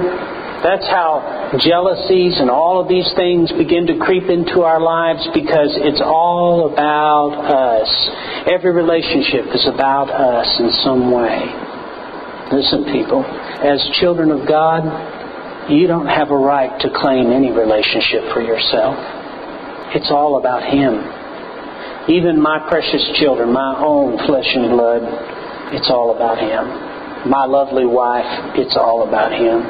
That's 0.63 0.88
how 0.88 1.51
jealousies 1.59 2.39
and 2.39 2.47
all 2.47 2.79
of 2.79 2.88
these 2.88 3.12
things 3.19 3.51
begin 3.59 3.91
to 3.91 3.99
creep 3.99 4.31
into 4.31 4.63
our 4.63 4.79
lives 4.79 5.27
because 5.35 5.75
it's 5.75 5.99
all 5.99 6.71
about 6.71 7.43
us. 7.43 7.91
Every 8.47 8.71
relationship 8.71 9.51
is 9.51 9.67
about 9.67 10.07
us 10.07 10.47
in 10.63 10.71
some 10.79 11.12
way. 11.12 11.68
Listen, 12.51 12.85
people, 12.85 13.23
as 13.62 13.77
children 14.01 14.31
of 14.31 14.47
God, 14.47 14.81
you 15.69 15.85
don't 15.85 16.07
have 16.07 16.31
a 16.31 16.38
right 16.38 16.73
to 16.81 16.89
claim 16.89 17.31
any 17.31 17.51
relationship 17.51 18.33
for 18.33 18.41
yourself. 18.41 18.97
It's 19.93 20.09
all 20.09 20.39
about 20.39 20.63
Him. 20.65 20.97
Even 22.09 22.41
my 22.41 22.57
precious 22.67 23.05
children, 23.21 23.53
my 23.53 23.77
own 23.77 24.17
flesh 24.25 24.49
and 24.49 24.71
blood, 24.71 25.05
it's 25.77 25.89
all 25.89 26.15
about 26.15 26.39
Him. 26.41 27.29
My 27.29 27.45
lovely 27.45 27.85
wife, 27.85 28.57
it's 28.57 28.75
all 28.75 29.07
about 29.07 29.31
Him. 29.31 29.62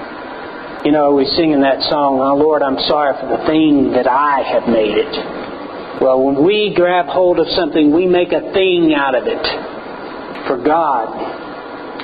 You 0.86 0.94
know, 0.94 1.12
we 1.12 1.26
sing 1.36 1.52
in 1.52 1.60
that 1.62 1.84
song, 1.92 2.24
Oh 2.24 2.36
Lord, 2.40 2.64
I'm 2.64 2.80
sorry 2.88 3.12
for 3.20 3.28
the 3.28 3.44
thing 3.44 3.92
that 3.92 4.08
I 4.08 4.40
have 4.56 4.70
made 4.72 4.96
it. 4.96 5.14
Well, 6.00 6.24
when 6.24 6.46
we 6.46 6.72
grab 6.74 7.08
hold 7.08 7.40
of 7.40 7.48
something, 7.60 7.92
we 7.92 8.08
make 8.08 8.32
a 8.32 8.40
thing 8.56 8.96
out 8.96 9.16
of 9.16 9.28
it. 9.28 9.44
For 10.48 10.56
God, 10.64 11.12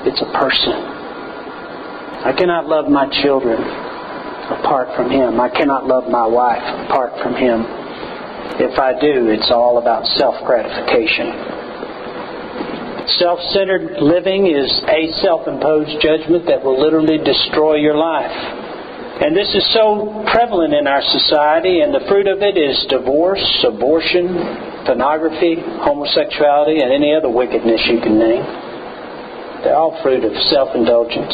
it's 0.06 0.22
a 0.22 0.32
person. 0.38 0.74
I 2.26 2.34
cannot 2.34 2.66
love 2.66 2.90
my 2.90 3.06
children 3.22 3.62
apart 4.50 4.94
from 4.96 5.10
Him. 5.10 5.40
I 5.42 5.50
cannot 5.50 5.86
love 5.86 6.10
my 6.10 6.26
wife 6.26 6.64
apart 6.86 7.14
from 7.22 7.34
Him. 7.34 7.66
If 8.58 8.80
I 8.80 8.94
do, 8.94 9.30
it's 9.30 9.52
all 9.52 9.78
about 9.78 10.06
self 10.18 10.36
gratification. 10.46 11.34
Self 13.22 13.40
centered 13.54 14.02
living 14.02 14.48
is 14.48 14.70
a 14.90 15.12
self 15.22 15.48
imposed 15.48 16.02
judgment 16.02 16.46
that 16.48 16.64
will 16.64 16.80
literally 16.80 17.18
destroy 17.22 17.76
your 17.76 17.98
life. 17.98 18.34
And 19.22 19.36
this 19.36 19.54
is 19.56 19.64
so 19.74 20.26
prevalent 20.34 20.74
in 20.74 20.88
our 20.88 21.02
society, 21.02 21.80
and 21.80 21.94
the 21.94 22.04
fruit 22.10 22.28
of 22.28 22.42
it 22.42 22.58
is 22.58 22.86
divorce, 22.90 23.46
abortion, 23.64 24.84
pornography, 24.86 25.56
homosexuality, 25.86 26.82
and 26.82 26.92
any 26.92 27.14
other 27.14 27.30
wickedness 27.30 27.80
you 27.88 28.02
can 28.02 28.20
name. 28.20 28.65
They're 29.66 29.74
all 29.74 29.98
fruit 30.06 30.22
of 30.22 30.30
self 30.54 30.78
indulgence, 30.78 31.34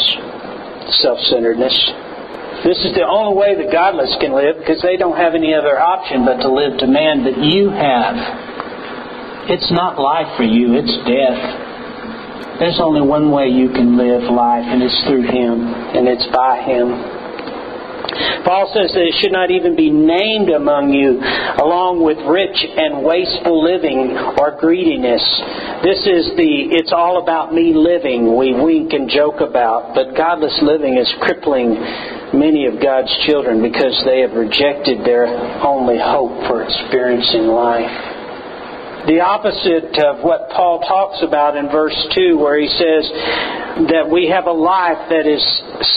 self 1.03 1.19
centeredness. 1.27 1.75
This 2.63 2.79
is 2.87 2.95
the 2.95 3.03
only 3.03 3.35
way 3.35 3.59
the 3.59 3.67
godless 3.67 4.15
can 4.23 4.31
live 4.31 4.55
because 4.55 4.79
they 4.79 4.95
don't 4.95 5.19
have 5.19 5.35
any 5.35 5.51
other 5.51 5.75
option 5.75 6.23
but 6.23 6.39
to 6.39 6.47
live 6.47 6.79
to 6.79 6.87
man 6.87 7.27
that 7.27 7.35
you 7.43 7.67
have. 7.75 8.15
It's 9.51 9.67
not 9.75 9.99
life 9.99 10.31
for 10.39 10.47
you, 10.47 10.79
it's 10.79 10.95
death. 11.03 11.43
There's 12.63 12.79
only 12.79 13.03
one 13.03 13.35
way 13.35 13.51
you 13.51 13.67
can 13.67 13.97
live 13.99 14.23
life, 14.31 14.63
and 14.63 14.79
it's 14.79 14.95
through 15.03 15.27
Him, 15.27 15.67
and 15.91 16.07
it's 16.07 16.23
by 16.31 16.63
Him. 16.63 16.87
Paul 18.43 18.69
says 18.73 18.91
that 18.93 19.05
it 19.05 19.15
should 19.21 19.31
not 19.31 19.51
even 19.51 19.75
be 19.75 19.89
named 19.89 20.49
among 20.49 20.91
you, 20.91 21.19
along 21.61 22.03
with 22.03 22.17
rich 22.27 22.57
and 22.57 23.03
wasteful 23.03 23.63
living 23.63 24.17
or 24.37 24.57
greediness. 24.59 25.23
This 25.83 26.01
is 26.05 26.35
the 26.35 26.75
it's 26.75 26.93
all 26.93 27.21
about 27.21 27.53
me 27.53 27.73
living 27.73 28.35
we 28.37 28.53
wink 28.53 28.93
and 28.93 29.09
joke 29.09 29.41
about, 29.41 29.95
but 29.95 30.15
godless 30.15 30.55
living 30.61 30.97
is 30.97 31.09
crippling 31.21 31.75
many 32.33 32.65
of 32.65 32.81
God's 32.81 33.11
children 33.27 33.61
because 33.61 33.95
they 34.05 34.21
have 34.21 34.33
rejected 34.33 35.03
their 35.03 35.27
only 35.63 35.99
hope 35.99 36.47
for 36.47 36.63
experiencing 36.63 37.47
life 37.47 38.20
the 39.07 39.17
opposite 39.17 39.97
of 39.97 40.21
what 40.21 40.49
Paul 40.53 40.85
talks 40.85 41.25
about 41.25 41.57
in 41.57 41.73
verse 41.73 41.97
2, 42.13 42.37
where 42.37 42.59
he 42.59 42.69
says 42.69 43.03
that 43.89 44.05
we 44.05 44.29
have 44.29 44.45
a 44.45 44.53
life 44.53 45.09
that 45.09 45.25
is 45.25 45.41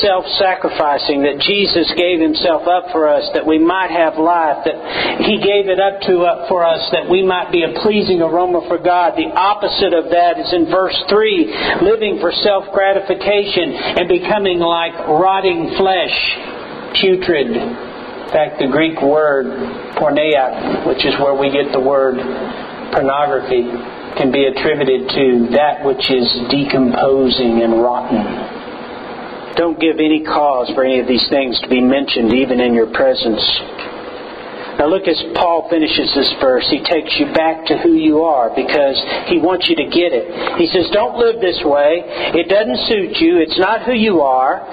self 0.00 0.24
sacrificing, 0.40 1.20
that 1.28 1.36
Jesus 1.44 1.84
gave 2.00 2.16
himself 2.16 2.64
up 2.64 2.88
for 2.96 3.04
us, 3.04 3.28
that 3.36 3.44
we 3.44 3.60
might 3.60 3.92
have 3.92 4.16
life, 4.16 4.64
that 4.64 4.78
he 5.20 5.36
gave 5.36 5.68
it 5.68 5.76
up 5.76 6.00
to 6.08 6.24
up 6.24 6.48
for 6.48 6.64
us, 6.64 6.80
that 6.96 7.04
we 7.04 7.20
might 7.20 7.52
be 7.52 7.68
a 7.68 7.76
pleasing 7.84 8.24
aroma 8.24 8.64
for 8.68 8.80
God. 8.80 9.20
The 9.20 9.28
opposite 9.36 9.92
of 9.92 10.08
that 10.08 10.40
is 10.40 10.48
in 10.56 10.72
verse 10.72 10.96
3, 11.08 11.84
living 11.84 12.24
for 12.24 12.32
self 12.32 12.72
gratification 12.72 14.00
and 14.00 14.08
becoming 14.08 14.64
like 14.64 14.96
rotting 15.04 15.76
flesh, 15.76 16.16
putrid. 16.96 17.52
In 17.52 18.30
fact, 18.32 18.58
the 18.58 18.72
Greek 18.72 18.98
word 19.04 19.46
porneia, 20.00 20.86
which 20.88 21.04
is 21.04 21.14
where 21.20 21.36
we 21.36 21.52
get 21.52 21.70
the 21.70 21.78
word 21.84 22.16
pornography 22.94 23.66
can 24.14 24.30
be 24.30 24.46
attributed 24.46 25.10
to 25.10 25.50
that 25.58 25.82
which 25.82 26.06
is 26.06 26.30
decomposing 26.48 27.66
and 27.66 27.82
rotten. 27.82 28.22
Don't 29.58 29.78
give 29.78 29.98
any 29.98 30.22
cause 30.22 30.70
for 30.74 30.84
any 30.84 30.98
of 31.02 31.06
these 31.06 31.26
things 31.28 31.58
to 31.60 31.68
be 31.68 31.80
mentioned 31.82 32.32
even 32.32 32.60
in 32.60 32.74
your 32.74 32.90
presence. 32.94 33.42
Now 34.78 34.90
look 34.90 35.06
as 35.06 35.18
Paul 35.34 35.70
finishes 35.70 36.10
this 36.14 36.34
verse. 36.42 36.66
He 36.66 36.82
takes 36.82 37.14
you 37.18 37.30
back 37.30 37.66
to 37.66 37.78
who 37.78 37.94
you 37.94 38.22
are 38.26 38.50
because 38.50 38.98
he 39.30 39.38
wants 39.38 39.70
you 39.70 39.76
to 39.78 39.86
get 39.86 40.10
it. 40.10 40.58
He 40.58 40.66
says, 40.66 40.90
Don't 40.90 41.14
live 41.14 41.38
this 41.38 41.62
way. 41.62 42.02
It 42.34 42.50
doesn't 42.50 42.82
suit 42.90 43.22
you. 43.22 43.38
It's 43.38 43.58
not 43.58 43.86
who 43.86 43.94
you 43.94 44.22
are. 44.22 44.66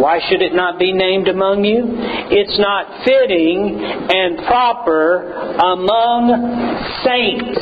Why 0.00 0.18
should 0.28 0.40
it 0.40 0.56
not 0.56 0.78
be 0.78 0.96
named 0.96 1.28
among 1.28 1.64
you? 1.64 1.84
It's 2.32 2.56
not 2.56 3.04
fitting 3.04 3.76
and 3.76 4.40
proper 4.48 5.28
among 5.60 6.32
saints. 7.04 7.60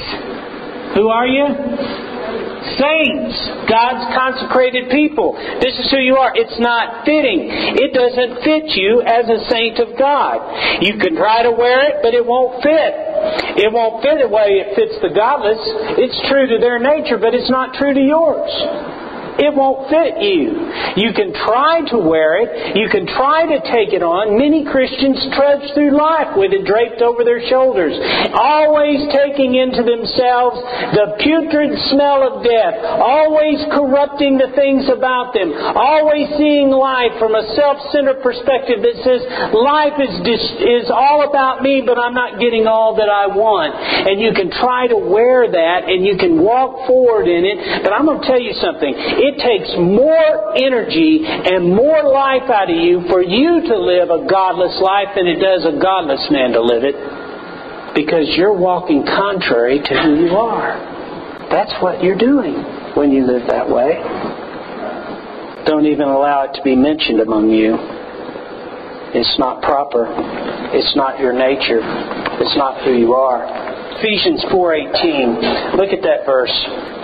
Who 0.94 1.10
are 1.10 1.26
you? 1.26 1.46
Saints, 2.78 3.34
God's 3.66 4.06
consecrated 4.14 4.86
people. 4.86 5.34
This 5.58 5.74
is 5.82 5.90
who 5.90 5.98
you 5.98 6.14
are. 6.14 6.30
It's 6.34 6.58
not 6.62 7.02
fitting. 7.02 7.50
It 7.74 7.90
doesn't 7.90 8.44
fit 8.46 8.70
you 8.78 9.02
as 9.02 9.26
a 9.26 9.42
saint 9.50 9.82
of 9.82 9.98
God. 9.98 10.38
You 10.78 10.94
can 10.94 11.18
try 11.18 11.42
to 11.42 11.50
wear 11.50 11.90
it, 11.90 12.06
but 12.06 12.14
it 12.14 12.22
won't 12.22 12.62
fit. 12.62 12.92
It 13.58 13.72
won't 13.72 13.98
fit 14.02 14.22
the 14.22 14.30
way 14.30 14.62
it 14.62 14.78
fits 14.78 14.94
the 15.02 15.10
godless. 15.10 15.58
It's 15.98 16.18
true 16.30 16.46
to 16.46 16.58
their 16.62 16.78
nature, 16.78 17.18
but 17.18 17.34
it's 17.34 17.50
not 17.50 17.74
true 17.74 17.94
to 17.94 18.04
yours. 18.04 18.52
It 19.38 19.54
won't 19.54 19.86
fit 19.86 20.18
you. 20.18 20.66
You 20.98 21.14
can 21.14 21.30
try 21.30 21.86
to 21.94 21.98
wear 21.98 22.42
it. 22.42 22.74
You 22.74 22.90
can 22.90 23.06
try 23.06 23.46
to 23.46 23.58
take 23.70 23.94
it 23.94 24.02
on. 24.02 24.34
Many 24.34 24.66
Christians 24.66 25.18
trudge 25.38 25.70
through 25.74 25.94
life 25.94 26.34
with 26.34 26.50
it 26.50 26.66
draped 26.66 27.00
over 27.00 27.22
their 27.22 27.40
shoulders, 27.46 27.94
always 28.34 29.06
taking 29.14 29.54
into 29.54 29.86
themselves 29.86 30.58
the 30.94 31.14
putrid 31.22 31.70
smell 31.94 32.26
of 32.26 32.42
death, 32.42 32.82
always 32.98 33.62
corrupting 33.70 34.42
the 34.42 34.50
things 34.58 34.90
about 34.90 35.30
them, 35.34 35.54
always 35.54 36.26
seeing 36.34 36.74
life 36.74 37.14
from 37.22 37.38
a 37.38 37.44
self-centered 37.54 38.18
perspective 38.20 38.82
that 38.82 38.96
says 39.06 39.22
life 39.54 39.96
is 40.02 40.18
is 40.58 40.90
all 40.90 41.28
about 41.28 41.62
me, 41.62 41.82
but 41.86 41.98
I'm 41.98 42.14
not 42.14 42.40
getting 42.40 42.66
all 42.66 42.96
that 42.96 43.08
I 43.08 43.30
want. 43.30 43.74
And 43.74 44.20
you 44.20 44.34
can 44.34 44.50
try 44.50 44.86
to 44.88 44.98
wear 44.98 45.46
that, 45.46 45.86
and 45.86 46.04
you 46.04 46.18
can 46.18 46.42
walk 46.42 46.86
forward 46.86 47.28
in 47.28 47.46
it. 47.46 47.82
But 47.86 47.92
I'm 47.92 48.04
going 48.04 48.20
to 48.20 48.26
tell 48.26 48.40
you 48.40 48.52
something. 48.58 48.92
It 49.28 49.36
takes 49.36 49.68
more 49.76 50.56
energy 50.56 51.20
and 51.20 51.76
more 51.76 52.00
life 52.00 52.48
out 52.48 52.72
of 52.72 52.76
you 52.80 53.04
for 53.12 53.20
you 53.20 53.60
to 53.60 53.76
live 53.76 54.08
a 54.08 54.24
godless 54.24 54.80
life 54.80 55.12
than 55.12 55.28
it 55.28 55.36
does 55.36 55.68
a 55.68 55.76
godless 55.76 56.24
man 56.32 56.56
to 56.56 56.62
live 56.64 56.80
it 56.80 56.96
because 57.92 58.24
you're 58.40 58.56
walking 58.56 59.04
contrary 59.04 59.84
to 59.84 59.92
who 60.00 60.24
you 60.24 60.32
are. 60.32 60.80
That's 61.52 61.76
what 61.82 62.02
you're 62.02 62.16
doing 62.16 62.56
when 62.96 63.12
you 63.12 63.28
live 63.28 63.44
that 63.52 63.68
way. 63.68 64.00
Don't 65.68 65.84
even 65.84 66.08
allow 66.08 66.48
it 66.48 66.56
to 66.56 66.62
be 66.64 66.74
mentioned 66.74 67.20
among 67.20 67.50
you. 67.50 67.76
It's 69.12 69.36
not 69.38 69.60
proper. 69.60 70.08
It's 70.72 70.96
not 70.96 71.20
your 71.20 71.36
nature. 71.36 71.84
It's 72.40 72.56
not 72.56 72.80
who 72.80 72.96
you 72.96 73.12
are. 73.12 73.44
Ephesians 74.00 74.40
4:18. 74.48 75.76
Look 75.76 75.92
at 75.92 76.00
that 76.00 76.24
verse. 76.24 76.54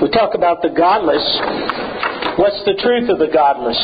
We 0.00 0.08
talk 0.08 0.34
about 0.34 0.62
the 0.62 0.70
godless 0.70 1.24
What's 2.36 2.64
the 2.64 2.74
truth 2.74 3.08
of 3.10 3.18
the 3.18 3.28
godless? 3.28 3.78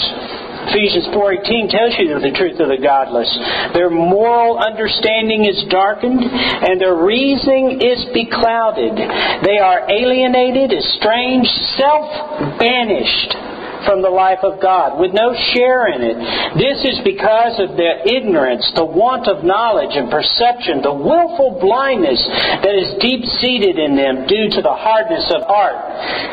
Ephesians 0.70 1.06
4:18 1.14 1.70
tells 1.70 1.94
you 1.98 2.18
the 2.18 2.36
truth 2.36 2.60
of 2.60 2.68
the 2.68 2.78
godless. 2.82 3.30
Their 3.74 3.90
moral 3.90 4.58
understanding 4.58 5.44
is 5.46 5.64
darkened 5.70 6.22
and 6.22 6.80
their 6.80 6.94
reasoning 6.94 7.80
is 7.80 8.04
beclouded. 8.12 8.96
They 9.42 9.58
are 9.58 9.88
alienated, 9.88 10.72
estranged, 10.72 11.50
self-banished 11.78 13.49
from 13.84 14.02
the 14.02 14.10
life 14.10 14.40
of 14.42 14.60
God, 14.60 14.98
with 15.00 15.12
no 15.12 15.32
share 15.52 15.88
in 15.88 16.00
it. 16.02 16.16
This 16.56 16.84
is 16.84 17.00
because 17.04 17.58
of 17.60 17.76
their 17.76 18.04
ignorance, 18.06 18.64
the 18.74 18.84
want 18.84 19.28
of 19.28 19.44
knowledge 19.44 19.96
and 19.96 20.10
perception, 20.10 20.82
the 20.82 20.92
willful 20.92 21.58
blindness 21.60 22.20
that 22.62 22.74
is 22.74 22.98
deep 23.00 23.24
seated 23.40 23.78
in 23.78 23.96
them 23.96 24.26
due 24.26 24.48
to 24.52 24.60
the 24.62 24.74
hardness 24.74 25.26
of 25.32 25.42
heart, 25.46 25.78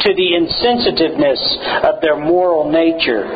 to 0.04 0.10
the 0.14 0.30
insensitiveness 0.36 1.42
of 1.84 2.02
their 2.02 2.18
moral 2.18 2.70
nature. 2.70 3.28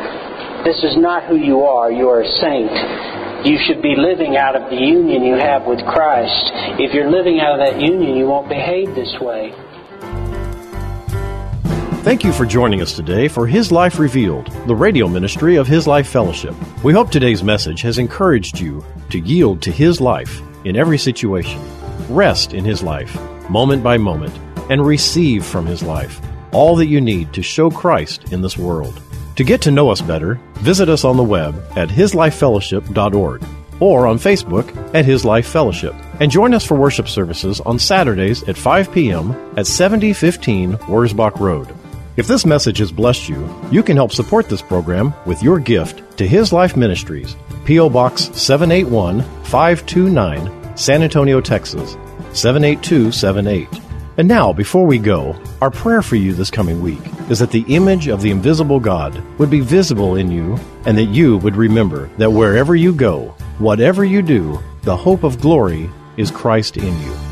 This 0.64 0.78
is 0.84 0.96
not 0.96 1.26
who 1.26 1.36
you 1.36 1.62
are. 1.62 1.90
You 1.90 2.08
are 2.08 2.22
a 2.22 2.32
saint. 2.38 2.70
You 3.44 3.58
should 3.66 3.82
be 3.82 3.96
living 3.98 4.36
out 4.36 4.54
of 4.54 4.70
the 4.70 4.76
union 4.76 5.24
you 5.24 5.34
have 5.34 5.66
with 5.66 5.82
Christ. 5.84 6.78
If 6.78 6.94
you're 6.94 7.10
living 7.10 7.40
out 7.40 7.58
of 7.58 7.66
that 7.66 7.80
union, 7.80 8.14
you 8.16 8.26
won't 8.26 8.48
behave 8.48 8.94
this 8.94 9.16
way. 9.20 9.50
Thank 12.02 12.24
you 12.24 12.32
for 12.32 12.44
joining 12.44 12.82
us 12.82 12.96
today 12.96 13.28
for 13.28 13.46
His 13.46 13.70
Life 13.70 14.00
Revealed, 14.00 14.48
the 14.66 14.74
radio 14.74 15.06
ministry 15.06 15.54
of 15.54 15.68
His 15.68 15.86
Life 15.86 16.08
Fellowship. 16.08 16.52
We 16.82 16.92
hope 16.92 17.12
today's 17.12 17.44
message 17.44 17.80
has 17.82 17.96
encouraged 17.96 18.58
you 18.58 18.84
to 19.10 19.20
yield 19.20 19.62
to 19.62 19.70
His 19.70 20.00
life 20.00 20.42
in 20.64 20.74
every 20.74 20.98
situation, 20.98 21.60
rest 22.08 22.54
in 22.54 22.64
His 22.64 22.82
life, 22.82 23.16
moment 23.48 23.84
by 23.84 23.98
moment, 23.98 24.36
and 24.68 24.84
receive 24.84 25.44
from 25.44 25.64
His 25.64 25.80
life 25.80 26.20
all 26.50 26.74
that 26.74 26.88
you 26.88 27.00
need 27.00 27.32
to 27.34 27.40
show 27.42 27.70
Christ 27.70 28.32
in 28.32 28.42
this 28.42 28.58
world. 28.58 29.00
To 29.36 29.44
get 29.44 29.62
to 29.62 29.70
know 29.70 29.88
us 29.88 30.02
better, 30.02 30.40
visit 30.54 30.88
us 30.88 31.04
on 31.04 31.16
the 31.16 31.22
web 31.22 31.54
at 31.76 31.88
hislifefellowship.org 31.88 33.44
or 33.78 34.08
on 34.08 34.18
Facebook 34.18 34.92
at 34.92 35.04
His 35.04 35.24
Life 35.24 35.46
Fellowship. 35.46 35.94
And 36.18 36.32
join 36.32 36.52
us 36.52 36.64
for 36.64 36.76
worship 36.76 37.06
services 37.06 37.60
on 37.60 37.78
Saturdays 37.78 38.42
at 38.48 38.58
5 38.58 38.90
p.m. 38.90 39.30
at 39.56 39.68
7015 39.68 40.78
Wurzbach 40.88 41.38
Road. 41.38 41.72
If 42.14 42.26
this 42.26 42.44
message 42.44 42.76
has 42.78 42.92
blessed 42.92 43.30
you, 43.30 43.48
you 43.70 43.82
can 43.82 43.96
help 43.96 44.12
support 44.12 44.46
this 44.46 44.60
program 44.60 45.14
with 45.24 45.42
your 45.42 45.58
gift 45.58 46.18
to 46.18 46.28
His 46.28 46.52
Life 46.52 46.76
Ministries, 46.76 47.36
P.O. 47.64 47.88
Box 47.88 48.24
781 48.34 49.22
529, 49.44 50.76
San 50.76 51.02
Antonio, 51.02 51.40
Texas 51.40 51.96
78278. 52.34 53.66
And 54.18 54.28
now, 54.28 54.52
before 54.52 54.84
we 54.84 54.98
go, 54.98 55.40
our 55.62 55.70
prayer 55.70 56.02
for 56.02 56.16
you 56.16 56.34
this 56.34 56.50
coming 56.50 56.82
week 56.82 57.00
is 57.30 57.38
that 57.38 57.50
the 57.50 57.64
image 57.68 58.08
of 58.08 58.20
the 58.20 58.30
invisible 58.30 58.78
God 58.78 59.18
would 59.38 59.48
be 59.48 59.60
visible 59.60 60.16
in 60.16 60.30
you 60.30 60.58
and 60.84 60.98
that 60.98 61.04
you 61.04 61.38
would 61.38 61.56
remember 61.56 62.10
that 62.18 62.30
wherever 62.30 62.76
you 62.76 62.92
go, 62.92 63.34
whatever 63.56 64.04
you 64.04 64.20
do, 64.20 64.62
the 64.82 64.94
hope 64.94 65.24
of 65.24 65.40
glory 65.40 65.88
is 66.18 66.30
Christ 66.30 66.76
in 66.76 67.00
you. 67.00 67.31